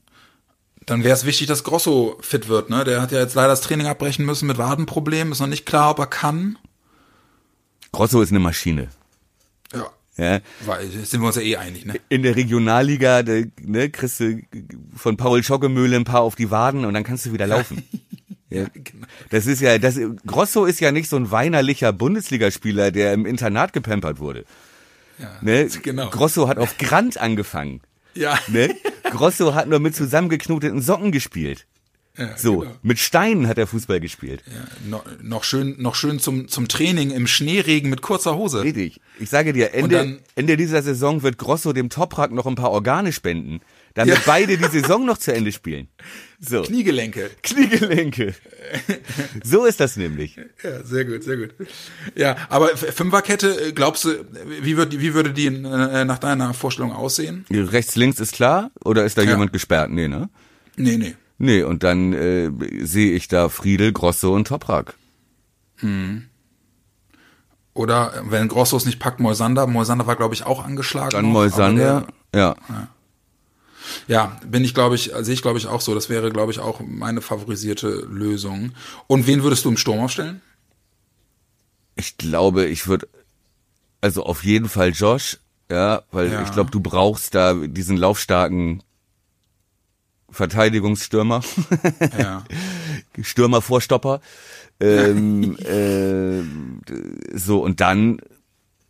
[0.86, 2.84] Dann wäre es wichtig, dass Grosso fit wird, ne?
[2.84, 5.32] Der hat ja jetzt leider das Training abbrechen müssen mit Wadenproblemen.
[5.32, 6.58] Ist noch nicht klar, ob er kann.
[7.90, 8.88] Grosso ist eine Maschine.
[9.72, 9.86] Ja.
[10.16, 10.40] Ja.
[10.64, 11.94] Weil, sind wir uns ja eh einig, ne?
[12.08, 14.42] In der Regionalliga, da, ne, kriegst du
[14.94, 17.82] von Paul Schockemühle ein paar auf die Waden und dann kannst du wieder laufen.
[18.50, 18.66] Ja.
[18.72, 19.06] genau.
[19.30, 23.72] Das ist ja, das, Grosso ist ja nicht so ein weinerlicher Bundesligaspieler, der im Internat
[23.72, 24.44] gepampert wurde.
[25.40, 25.66] ne?
[25.82, 26.08] genau.
[26.10, 27.80] Grosso hat auf Grant angefangen.
[28.14, 28.38] Ja.
[28.46, 28.76] Ne?
[29.16, 31.66] Grosso hat nur mit zusammengeknoteten Socken gespielt.
[32.16, 32.72] Ja, So, genau.
[32.82, 34.42] mit Steinen hat er Fußball gespielt.
[34.46, 38.62] Ja, noch, noch schön, noch schön zum, zum Training im Schneeregen mit kurzer Hose.
[38.62, 39.00] Richtig.
[39.18, 42.70] Ich sage dir, Ende, dann- Ende dieser Saison wird Grosso dem Toprak noch ein paar
[42.70, 43.60] Organe spenden,
[43.94, 44.20] damit Ja.
[44.26, 45.88] beide die Saison noch zu Ende spielen.
[46.40, 46.62] So.
[46.62, 47.30] Kniegelenke.
[47.42, 48.34] Kniegelenke.
[49.42, 50.36] So ist das nämlich.
[50.62, 51.54] Ja, sehr gut, sehr gut.
[52.14, 54.24] Ja, aber Fünferkette, äh, glaubst du,
[54.60, 57.46] wie, wird, wie würde die äh, nach deiner Vorstellung aussehen?
[57.50, 58.70] Rechts, links ist klar?
[58.84, 59.30] Oder ist da Ja.
[59.30, 59.90] jemand gesperrt?
[59.90, 60.28] Nee, ne?
[60.76, 61.14] Nee, nee.
[61.38, 62.50] Nee, und dann äh,
[62.84, 64.94] sehe ich da Friedel, Grosso und Toprak.
[67.74, 69.66] Oder äh, wenn Grossos nicht packt, Moisander.
[69.66, 71.10] Moisander war, glaube ich, auch angeschlagen.
[71.10, 72.06] Dann noch, Moisander.
[72.34, 72.54] Ja.
[72.68, 72.88] der-
[74.08, 75.94] Ja, bin ich, glaube ich, sehe ich, glaube ich, auch so.
[75.94, 78.72] Das wäre, glaube ich, auch meine favorisierte Lösung.
[79.06, 80.40] Und wen würdest du im Sturm aufstellen?
[81.96, 83.08] Ich glaube, ich würde,
[84.00, 85.38] also auf jeden Fall Josh,
[85.70, 86.42] ja, weil Ja.
[86.42, 88.82] ich glaube, du brauchst da diesen laufstarken
[90.30, 91.42] Verteidigungsstürmer,
[92.18, 92.44] Ja.
[93.22, 94.20] Stürmervorstopper.
[94.80, 96.42] Ähm, äh,
[97.36, 98.18] so, und dann,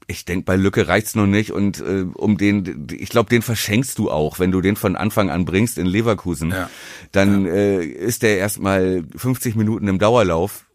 [0.06, 3.98] ich denk bei Lücke reicht's noch nicht und äh, um den, ich glaube, den verschenkst
[3.98, 6.50] du auch, wenn du den von Anfang an bringst in Leverkusen.
[6.50, 6.70] Ja.
[7.12, 10.66] Dann Äh, ist der erstmal 50 Minuten im Dauerlauf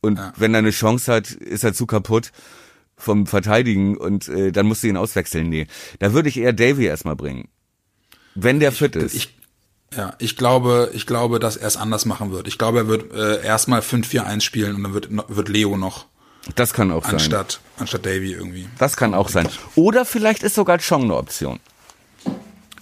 [0.00, 0.32] und Ja.
[0.36, 2.32] wenn er eine Chance hat, ist er zu kaputt
[2.96, 5.48] vom Verteidigen und äh, dann musst du ihn auswechseln.
[5.48, 5.66] Nee,
[6.00, 7.48] da würde ich eher Davy erstmal bringen.
[8.34, 9.14] Wenn der fit ist.
[9.14, 9.36] Ich,
[9.96, 12.46] ja, ich glaube, ich glaube, dass er es anders machen wird.
[12.48, 16.06] Ich glaube, er wird äh, erstmal 5-4-1 spielen und dann wird, wird Leo noch
[16.54, 17.14] das kann auch sein.
[17.14, 18.68] anstatt, anstatt Davy irgendwie.
[18.78, 19.48] Das kann auch sein.
[19.74, 21.60] Oder vielleicht ist sogar Chong eine Option.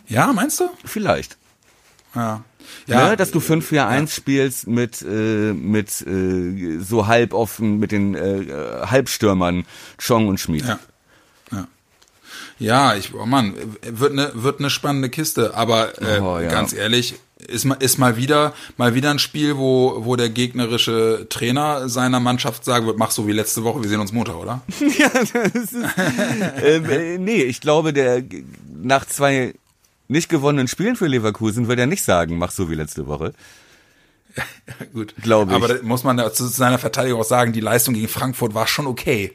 [0.08, 0.68] Ja, meinst du?
[0.84, 1.36] Vielleicht.
[2.14, 2.44] Ja.
[2.86, 8.14] Ja, ne, dass du 5-4-1 spielst mit, äh, mit äh, so halb offen, mit den
[8.14, 9.64] äh, äh, Halbstürmern
[9.98, 10.64] Chong und Schmid.
[10.64, 10.78] Ja.
[11.52, 11.66] Ja.
[12.58, 16.48] Ja, ich, oh Mann, wird eine wird eine spannende Kiste, aber äh, Oh, ja.
[16.48, 21.26] ganz ehrlich, ist mal ist mal wieder mal wieder ein Spiel, wo wo der gegnerische
[21.28, 24.62] Trainer seiner Mannschaft sagen wird, mach so wie letzte Woche, wir sehen uns Montag, oder?
[26.62, 28.22] ähm, äh, nee, ich glaube, der
[28.82, 29.54] nach zwei
[30.08, 33.32] nicht gewonnenen Spielen für Leverkusen wird er nicht sagen, mach so wie letzte Woche.
[34.92, 35.56] Gut, Glaube ich.
[35.56, 38.86] Aber muss man ja zu seiner Verteidigung auch sagen, die Leistung gegen Frankfurt war schon
[38.86, 39.32] okay.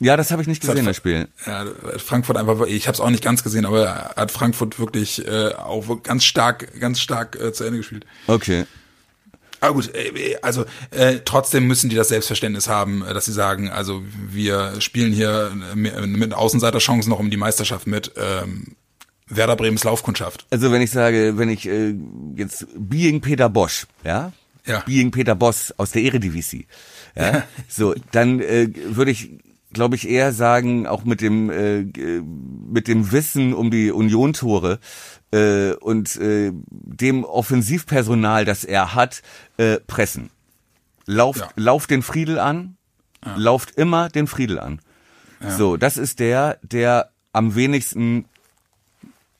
[0.00, 1.28] Ja, das habe ich nicht gesehen, das Spiel.
[1.46, 1.64] Ja,
[1.98, 5.52] Frankfurt einfach, ich habe es auch nicht ganz gesehen, aber er hat Frankfurt wirklich äh,
[5.54, 8.04] auch ganz stark, ganz stark äh, zu Ende gespielt.
[8.26, 8.66] Okay.
[9.60, 13.70] Aber gut, äh, also äh, trotzdem müssen die das Selbstverständnis haben, äh, dass sie sagen,
[13.70, 18.12] also wir spielen hier äh, mit Außenseiterchancen noch um die Meisterschaft mit.
[18.16, 18.76] Ähm,
[19.26, 20.44] Werder Bremens Laufkundschaft.
[20.50, 21.94] Also wenn ich sage, wenn ich äh,
[22.36, 24.32] jetzt Being Peter Bosch, ja,
[24.66, 24.80] Ja.
[24.80, 26.66] Being Peter Boss aus der Eredivisie,
[27.16, 29.30] ja, so, dann äh, würde ich
[29.74, 34.78] glaube ich, eher sagen, auch mit dem äh, mit dem Wissen um die Union-Tore
[35.32, 39.22] äh, und äh, dem Offensivpersonal, das er hat,
[39.58, 40.30] äh, pressen.
[41.06, 41.48] Lauft, Ja.
[41.56, 42.76] lauft den Friedel an,
[43.36, 44.80] lauft immer den Friedel an.
[45.46, 48.24] So, das ist der, der am wenigsten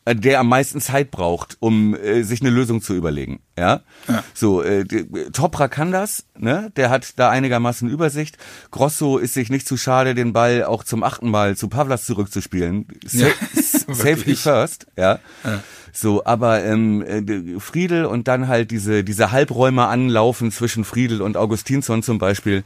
[0.07, 3.41] der am meisten Zeit braucht, um äh, sich eine Lösung zu überlegen.
[3.59, 3.81] Ja,
[4.35, 6.71] so äh, die- Topra kann das, ne?
[6.77, 8.37] Der hat da einigermaßen Übersicht.
[8.71, 12.87] Grosso ist sich nicht zu schade, den Ball auch zum achten Mal zu Pavlas zurückzuspielen.
[13.07, 13.27] Sa
[13.87, 15.21] Ja, Safety first, ja.
[15.93, 21.37] So, aber ähm, äh, Friedel und dann halt diese diese Halbräume anlaufen zwischen Friedel und
[21.37, 22.65] Augustinsson zum Beispiel.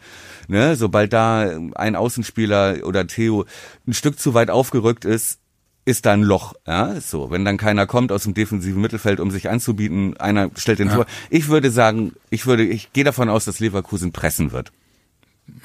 [0.49, 1.43] Ne, sobald da
[1.75, 3.45] ein Außenspieler oder Theo
[3.87, 5.41] ein Stück zu weit aufgerückt ist,
[5.89, 6.55] ist da ein Loch.
[6.67, 10.81] Ja, so, wenn dann keiner kommt aus dem defensiven Mittelfeld, um sich anzubieten, einer stellt
[10.81, 11.07] den Tor.
[11.31, 14.71] Ich würde sagen, ich würde, ich gehe davon aus, dass Leverkusen pressen wird.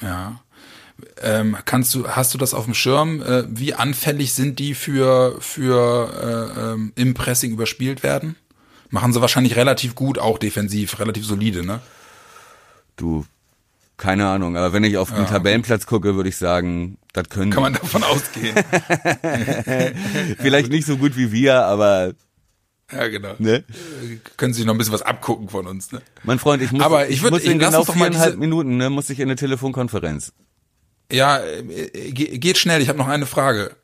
[0.00, 0.40] Ja.
[1.20, 3.20] Ähm, kannst du, hast du das auf dem Schirm?
[3.20, 8.36] Äh, wie anfällig sind die für, für äh, ähm, im Pressing überspielt werden?
[8.88, 11.80] Machen sie wahrscheinlich relativ gut, auch defensiv, relativ solide, ne?
[12.96, 13.26] Du,
[13.96, 17.62] keine Ahnung, aber wenn ich auf den Tabellenplatz gucke, würde ich sagen, das können Kann
[17.62, 18.54] man davon ausgehen.
[20.38, 22.12] Vielleicht nicht so gut wie wir, aber
[22.92, 23.34] ja, genau.
[23.38, 23.56] ne?
[23.56, 23.62] Äh,
[24.36, 26.02] Können sie noch ein bisschen was abgucken von uns, ne?
[26.22, 29.18] Mein Freund, ich muss, Aber ich würd- muss in genau viereinhalb Minuten, ne, muss ich
[29.20, 30.32] in eine Telefonkonferenz.
[31.10, 31.62] Ja, äh,
[32.12, 33.76] ge- geht schnell, ich habe noch eine Frage.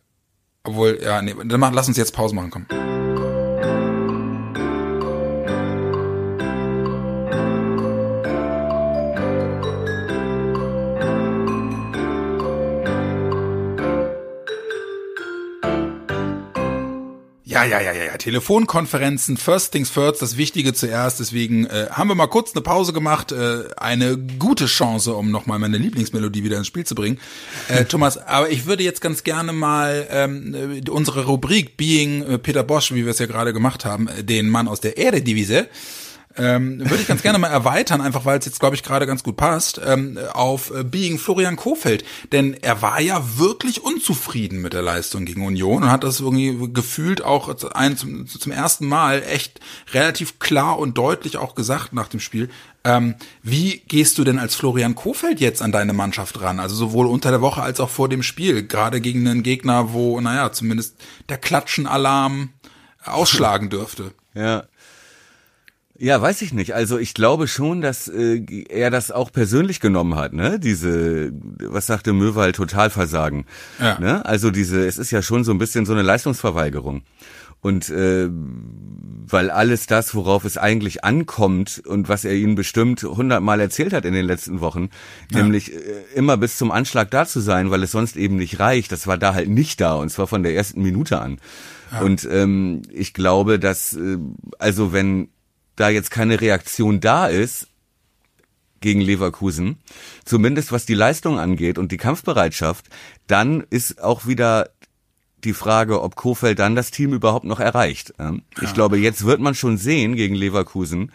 [0.65, 2.67] Obwohl, ja, nee, dann mach, lass uns jetzt Pause machen, komm.
[17.61, 18.17] Ja, ja, ja, ja, ja.
[18.17, 21.21] Telefonkonferenzen, first things first, das Wichtige zuerst.
[21.21, 23.33] Deswegen äh, haben wir mal kurz eine Pause gemacht.
[23.33, 27.21] Äh, eine gute Chance, um nochmal meine Lieblingsmelodie wieder ins Spiel zu bringen.
[27.69, 30.55] Äh, Thomas, aber ich würde jetzt ganz gerne mal ähm,
[30.87, 34.25] äh, unsere Rubrik Being äh, Peter Bosch, wie wir es ja gerade gemacht haben, äh,
[34.25, 35.65] den Mann aus der Eredivisie,
[36.37, 39.25] ähm, würde ich ganz gerne mal erweitern, einfach weil es jetzt, glaube ich, gerade ganz
[39.25, 42.05] gut passt, ähm, auf äh, Being Florian Kofeld.
[42.31, 46.73] Denn er war ja wirklich unzufrieden mit der Leistung gegen Union und hat das irgendwie
[46.73, 49.59] gefühlt auch ein, zum, zum ersten Mal echt
[49.93, 52.49] relativ klar und deutlich auch gesagt nach dem Spiel.
[52.85, 56.61] Ähm, wie gehst du denn als Florian Kofeld jetzt an deine Mannschaft ran?
[56.61, 60.21] Also sowohl unter der Woche als auch vor dem Spiel, gerade gegen einen Gegner, wo,
[60.21, 60.95] naja, zumindest
[61.29, 62.51] der Klatschenalarm
[63.05, 64.13] ausschlagen dürfte.
[64.35, 64.65] Ja.
[66.03, 66.75] Ja, weiß ich nicht.
[66.75, 70.59] Also ich glaube schon, dass äh, er das auch persönlich genommen hat, ne?
[70.59, 73.45] Diese, was sagte Möwald, Totalversagen.
[73.79, 74.01] Ja.
[74.01, 74.25] Ne?
[74.25, 77.03] Also diese, es ist ja schon so ein bisschen so eine Leistungsverweigerung.
[77.61, 83.61] Und äh, weil alles das, worauf es eigentlich ankommt und was er ihnen bestimmt hundertmal
[83.61, 84.89] erzählt hat in den letzten Wochen,
[85.31, 85.79] nämlich äh,
[86.15, 89.19] immer bis zum Anschlag da zu sein, weil es sonst eben nicht reicht, das war
[89.19, 91.37] da halt nicht da und zwar von der ersten Minute an.
[92.01, 94.17] Und ähm, ich glaube, dass, äh,
[94.59, 95.29] also wenn
[95.81, 97.67] da jetzt keine Reaktion da ist
[98.81, 99.79] gegen Leverkusen,
[100.25, 102.87] zumindest was die Leistung angeht und die Kampfbereitschaft,
[103.27, 104.71] dann ist auch wieder
[105.45, 108.15] die Frage, ob Kofeld dann das Team überhaupt noch erreicht.
[108.61, 111.13] Ich glaube, jetzt wird man schon sehen gegen Leverkusen,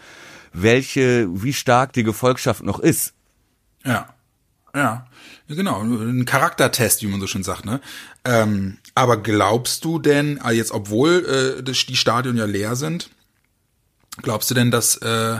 [0.53, 3.13] welche, wie stark die Gefolgschaft noch ist.
[3.83, 4.09] Ja.
[4.73, 5.07] Ja,
[5.47, 7.79] genau, ein Charaktertest, wie man so schön sagt, ne?
[8.25, 13.09] Ähm, aber glaubst du denn, ah, jetzt obwohl äh, die Stadien ja leer sind,
[14.21, 15.39] glaubst du denn, dass äh,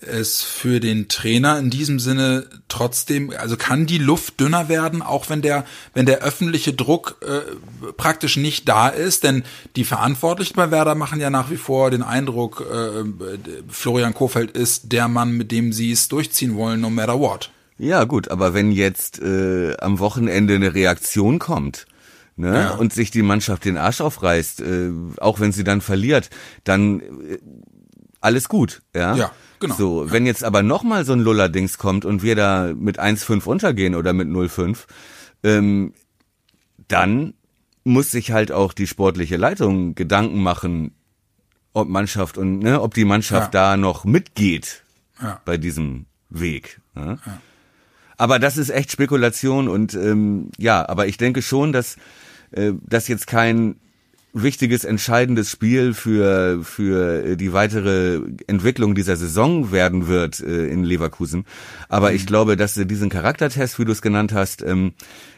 [0.00, 5.30] es für den Trainer in diesem Sinne trotzdem, also kann die Luft dünner werden, auch
[5.30, 5.64] wenn der,
[5.94, 7.40] wenn der öffentliche Druck äh,
[7.96, 9.42] praktisch nicht da ist, denn
[9.74, 13.04] die Verantwortlichen bei Werder machen ja nach wie vor den Eindruck, äh,
[13.68, 17.50] Florian Kofeld ist der Mann, mit dem sie es durchziehen wollen, no matter what.
[17.78, 21.86] Ja, gut, aber wenn jetzt äh, am Wochenende eine Reaktion kommt,
[22.36, 22.74] ne, Ja.
[22.74, 26.28] und sich die Mannschaft den Arsch aufreißt, äh, auch wenn sie dann verliert,
[26.64, 27.38] dann äh,
[28.26, 29.14] alles gut, ja?
[29.16, 29.74] Ja, genau.
[29.76, 33.94] So, wenn jetzt aber nochmal so ein Lullerdings kommt und wir da mit 1,5 runtergehen
[33.94, 34.84] oder mit 0,5,
[35.44, 35.94] ähm,
[36.88, 37.34] dann
[37.84, 40.92] muss sich halt auch die sportliche Leitung Gedanken machen,
[41.72, 44.82] ob Mannschaft und ne, ob die Mannschaft da noch mitgeht
[45.22, 45.40] Ja.
[45.44, 46.80] bei diesem Weg.
[46.94, 47.18] Ne?
[48.16, 51.96] Aber das ist echt Spekulation und ähm, ja, aber ich denke schon, dass
[52.50, 53.76] äh, das jetzt kein
[54.42, 60.84] wichtiges, entscheidendes Spiel für für äh, die weitere Entwicklung dieser Saison werden wird äh, in
[60.84, 61.44] Leverkusen.
[61.88, 64.92] Aber ich glaube, dass äh, diesen Charaktertest, wie du es genannt hast, ähm,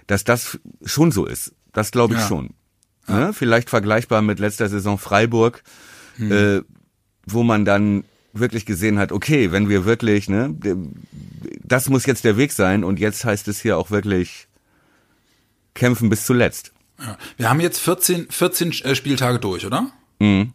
[0.07, 1.53] dass das schon so ist.
[1.73, 2.27] Das glaube ich Ja.
[2.27, 2.51] schon.
[3.07, 3.33] Ne?
[3.33, 5.63] Vielleicht vergleichbar mit letzter Saison Freiburg,
[6.21, 6.61] äh,
[7.27, 10.55] wo man dann wirklich gesehen hat, okay, wenn wir wirklich, ne,
[11.63, 14.49] das muss jetzt der Weg sein und jetzt heißt es hier auch wirklich
[15.75, 16.73] kämpfen bis zuletzt.
[16.99, 17.17] Ja.
[17.37, 19.91] Wir haben jetzt 14, 14 äh, Spieltage durch, oder?
[20.19, 20.53] Mhm.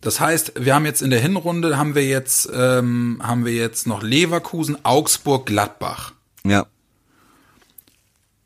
[0.00, 3.86] Das heißt, wir haben jetzt in der Hinrunde haben wir jetzt ähm, haben wir jetzt
[3.86, 6.12] noch Leverkusen, Augsburg, Gladbach.
[6.44, 6.66] Ja.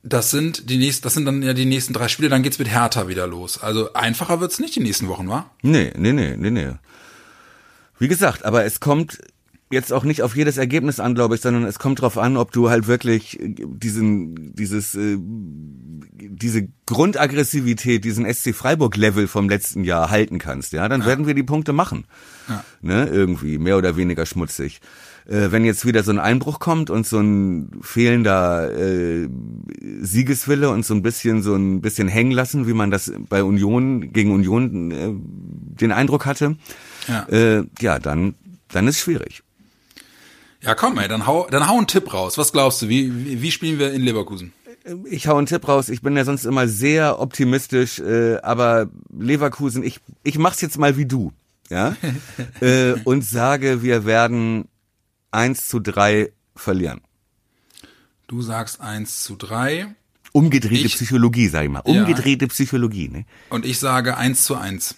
[0.02, 2.68] Das sind die nächsten, das sind dann ja die nächsten drei Spiele, dann geht's mit
[2.68, 3.58] Hertha wieder los.
[3.58, 5.50] Also einfacher wird's nicht die nächsten Wochen, wa?
[5.62, 6.72] Nee, nee, nee, nee, nee.
[7.98, 9.18] Wie gesagt, aber es kommt
[9.70, 12.52] jetzt auch nicht auf jedes Ergebnis an, glaube ich, sondern es kommt darauf an, ob
[12.52, 20.38] du halt wirklich diesen, dieses, äh, diese Grundaggressivität, diesen SC Freiburg-Level vom letzten Jahr halten
[20.38, 20.72] kannst.
[20.72, 21.06] Ja, dann ja.
[21.08, 22.04] werden wir die Punkte machen.
[22.48, 22.64] Ja.
[22.80, 24.80] Ne, irgendwie mehr oder weniger schmutzig.
[25.26, 29.28] Äh, wenn jetzt wieder so ein Einbruch kommt und so ein fehlender äh,
[30.00, 34.12] Siegeswille und so ein bisschen so ein bisschen hängen lassen, wie man das bei Union
[34.12, 35.12] gegen Union äh,
[35.80, 36.56] den Eindruck hatte,
[37.08, 38.36] ja, äh, ja dann
[38.68, 39.42] dann ist schwierig.
[40.66, 42.38] Ja, komm, ey, dann hau, dann hau einen Tipp raus.
[42.38, 42.88] Was glaubst du?
[42.88, 44.52] Wie, wie, wie spielen wir in Leverkusen?
[45.08, 45.88] Ich hau einen Tipp raus.
[45.88, 50.96] Ich bin ja sonst immer sehr optimistisch, äh, aber Leverkusen, ich, ich mach's jetzt mal
[50.96, 51.32] wie du,
[51.70, 51.94] ja,
[52.60, 54.66] äh, und sage, wir werden
[55.30, 57.00] eins zu drei verlieren.
[58.26, 59.94] Du sagst eins zu drei.
[60.32, 61.80] Umgedrehte ich, Psychologie, sag ich mal.
[61.80, 62.48] Umgedrehte ja.
[62.48, 63.24] Psychologie, ne?
[63.50, 64.96] Und ich sage eins zu eins.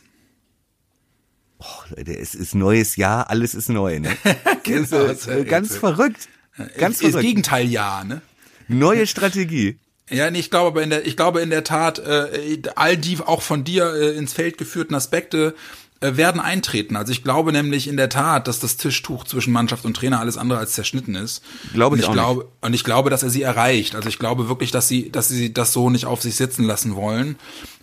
[1.58, 4.16] Oh, Leute, es ist neues Jahr, alles ist neu, ne?
[4.62, 6.28] genau, ist, äh, ganz verrückt.
[6.76, 7.26] Ganz ist, verrückt.
[7.26, 8.22] Gegenteil ja, ne?
[8.68, 9.78] Neue Strategie.
[10.10, 13.18] Ja, nee, ich glaube aber in der, ich glaube in der Tat, äh, all die
[13.18, 15.54] auch von dir äh, ins Feld geführten Aspekte
[16.00, 16.96] äh, werden eintreten.
[16.96, 20.38] Also ich glaube nämlich in der Tat, dass das Tischtuch zwischen Mannschaft und Trainer alles
[20.38, 21.42] andere als zerschnitten ist.
[21.74, 22.52] Glaube ich, ich auch glaube, nicht.
[22.60, 23.96] Und ich glaube, dass er sie erreicht.
[23.96, 26.94] Also ich glaube wirklich, dass sie, dass sie das so nicht auf sich sitzen lassen
[26.94, 27.36] wollen.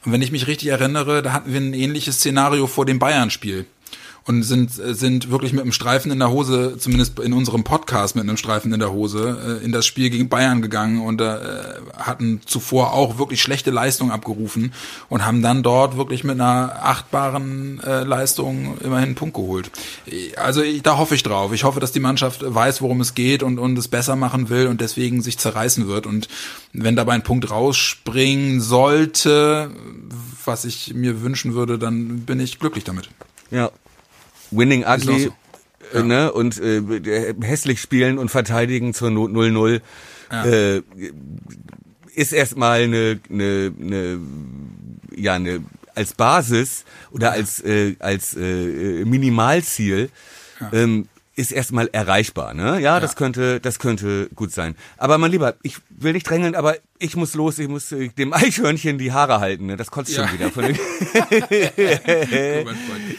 [0.05, 3.65] Und wenn ich mich richtig erinnere, da hatten wir ein ähnliches Szenario vor dem Bayern-Spiel
[4.27, 8.23] und sind, sind wirklich mit einem Streifen in der Hose, zumindest in unserem Podcast mit
[8.23, 11.37] einem Streifen in der Hose, äh, in das Spiel gegen Bayern gegangen und äh,
[11.95, 14.73] hatten zuvor auch wirklich schlechte Leistungen abgerufen
[15.09, 19.69] und haben dann dort wirklich mit einer achtbaren äh, Leistung immerhin einen Punkt geholt.
[20.37, 21.53] Also ich, da hoffe ich drauf.
[21.53, 24.67] Ich hoffe, dass die Mannschaft weiß, worum es geht und, und es besser machen will
[24.67, 26.07] und deswegen sich zerreißen wird.
[26.07, 26.29] Und
[26.73, 29.69] wenn dabei ein Punkt rausspringen sollte,
[30.45, 33.09] was ich mir wünschen würde, dann bin ich glücklich damit.
[33.51, 33.69] Ja,
[34.51, 35.29] Winning Ugly, so.
[35.93, 36.03] Äh, ja.
[36.03, 39.81] ne, und äh, hässlich spielen und verteidigen zur Not 0-0
[40.31, 40.45] ja.
[40.45, 40.81] äh,
[42.13, 44.19] ist erstmal eine, eine, eine,
[45.15, 50.09] ja, eine als Basis oder als äh, als äh, Minimalziel
[50.59, 50.69] ja.
[50.73, 52.73] ähm, ist erstmal erreichbar, ne?
[52.73, 54.75] Ja, ja, das könnte, das könnte gut sein.
[54.97, 58.31] Aber mein Lieber, ich will nicht drängeln, aber ich muss los, ich muss äh, dem
[58.33, 59.75] Eichhörnchen die Haare halten, ne?
[59.75, 60.25] Das kotzt ja.
[60.25, 60.49] schon wieder.
[60.49, 60.63] Von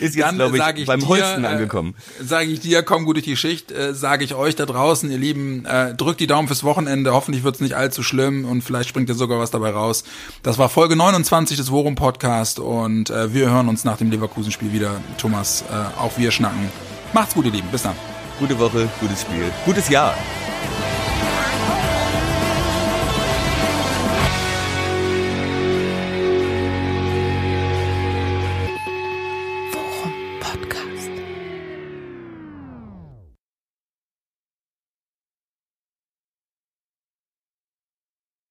[0.01, 1.95] ist jetzt, glaube ich, ich, beim dir, Holsten äh, angekommen.
[2.23, 5.19] Sage ich dir, komm gut durch die Schicht, äh, sage ich euch da draußen, ihr
[5.19, 9.11] Lieben, äh, drückt die Daumen fürs Wochenende, hoffentlich wird's nicht allzu schlimm und vielleicht springt
[9.11, 10.05] ja sogar was dabei raus.
[10.43, 14.73] Das war Folge 29 des Worum Podcast und äh, wir hören uns nach dem Leverkusen-Spiel
[14.73, 15.03] wieder.
[15.19, 16.71] Thomas, äh, auch wir schnacken.
[17.13, 17.69] Macht's gut, ihr Lieben.
[17.69, 17.95] Bis dann.
[18.39, 20.15] Gute Woche, gutes Spiel, gutes Jahr.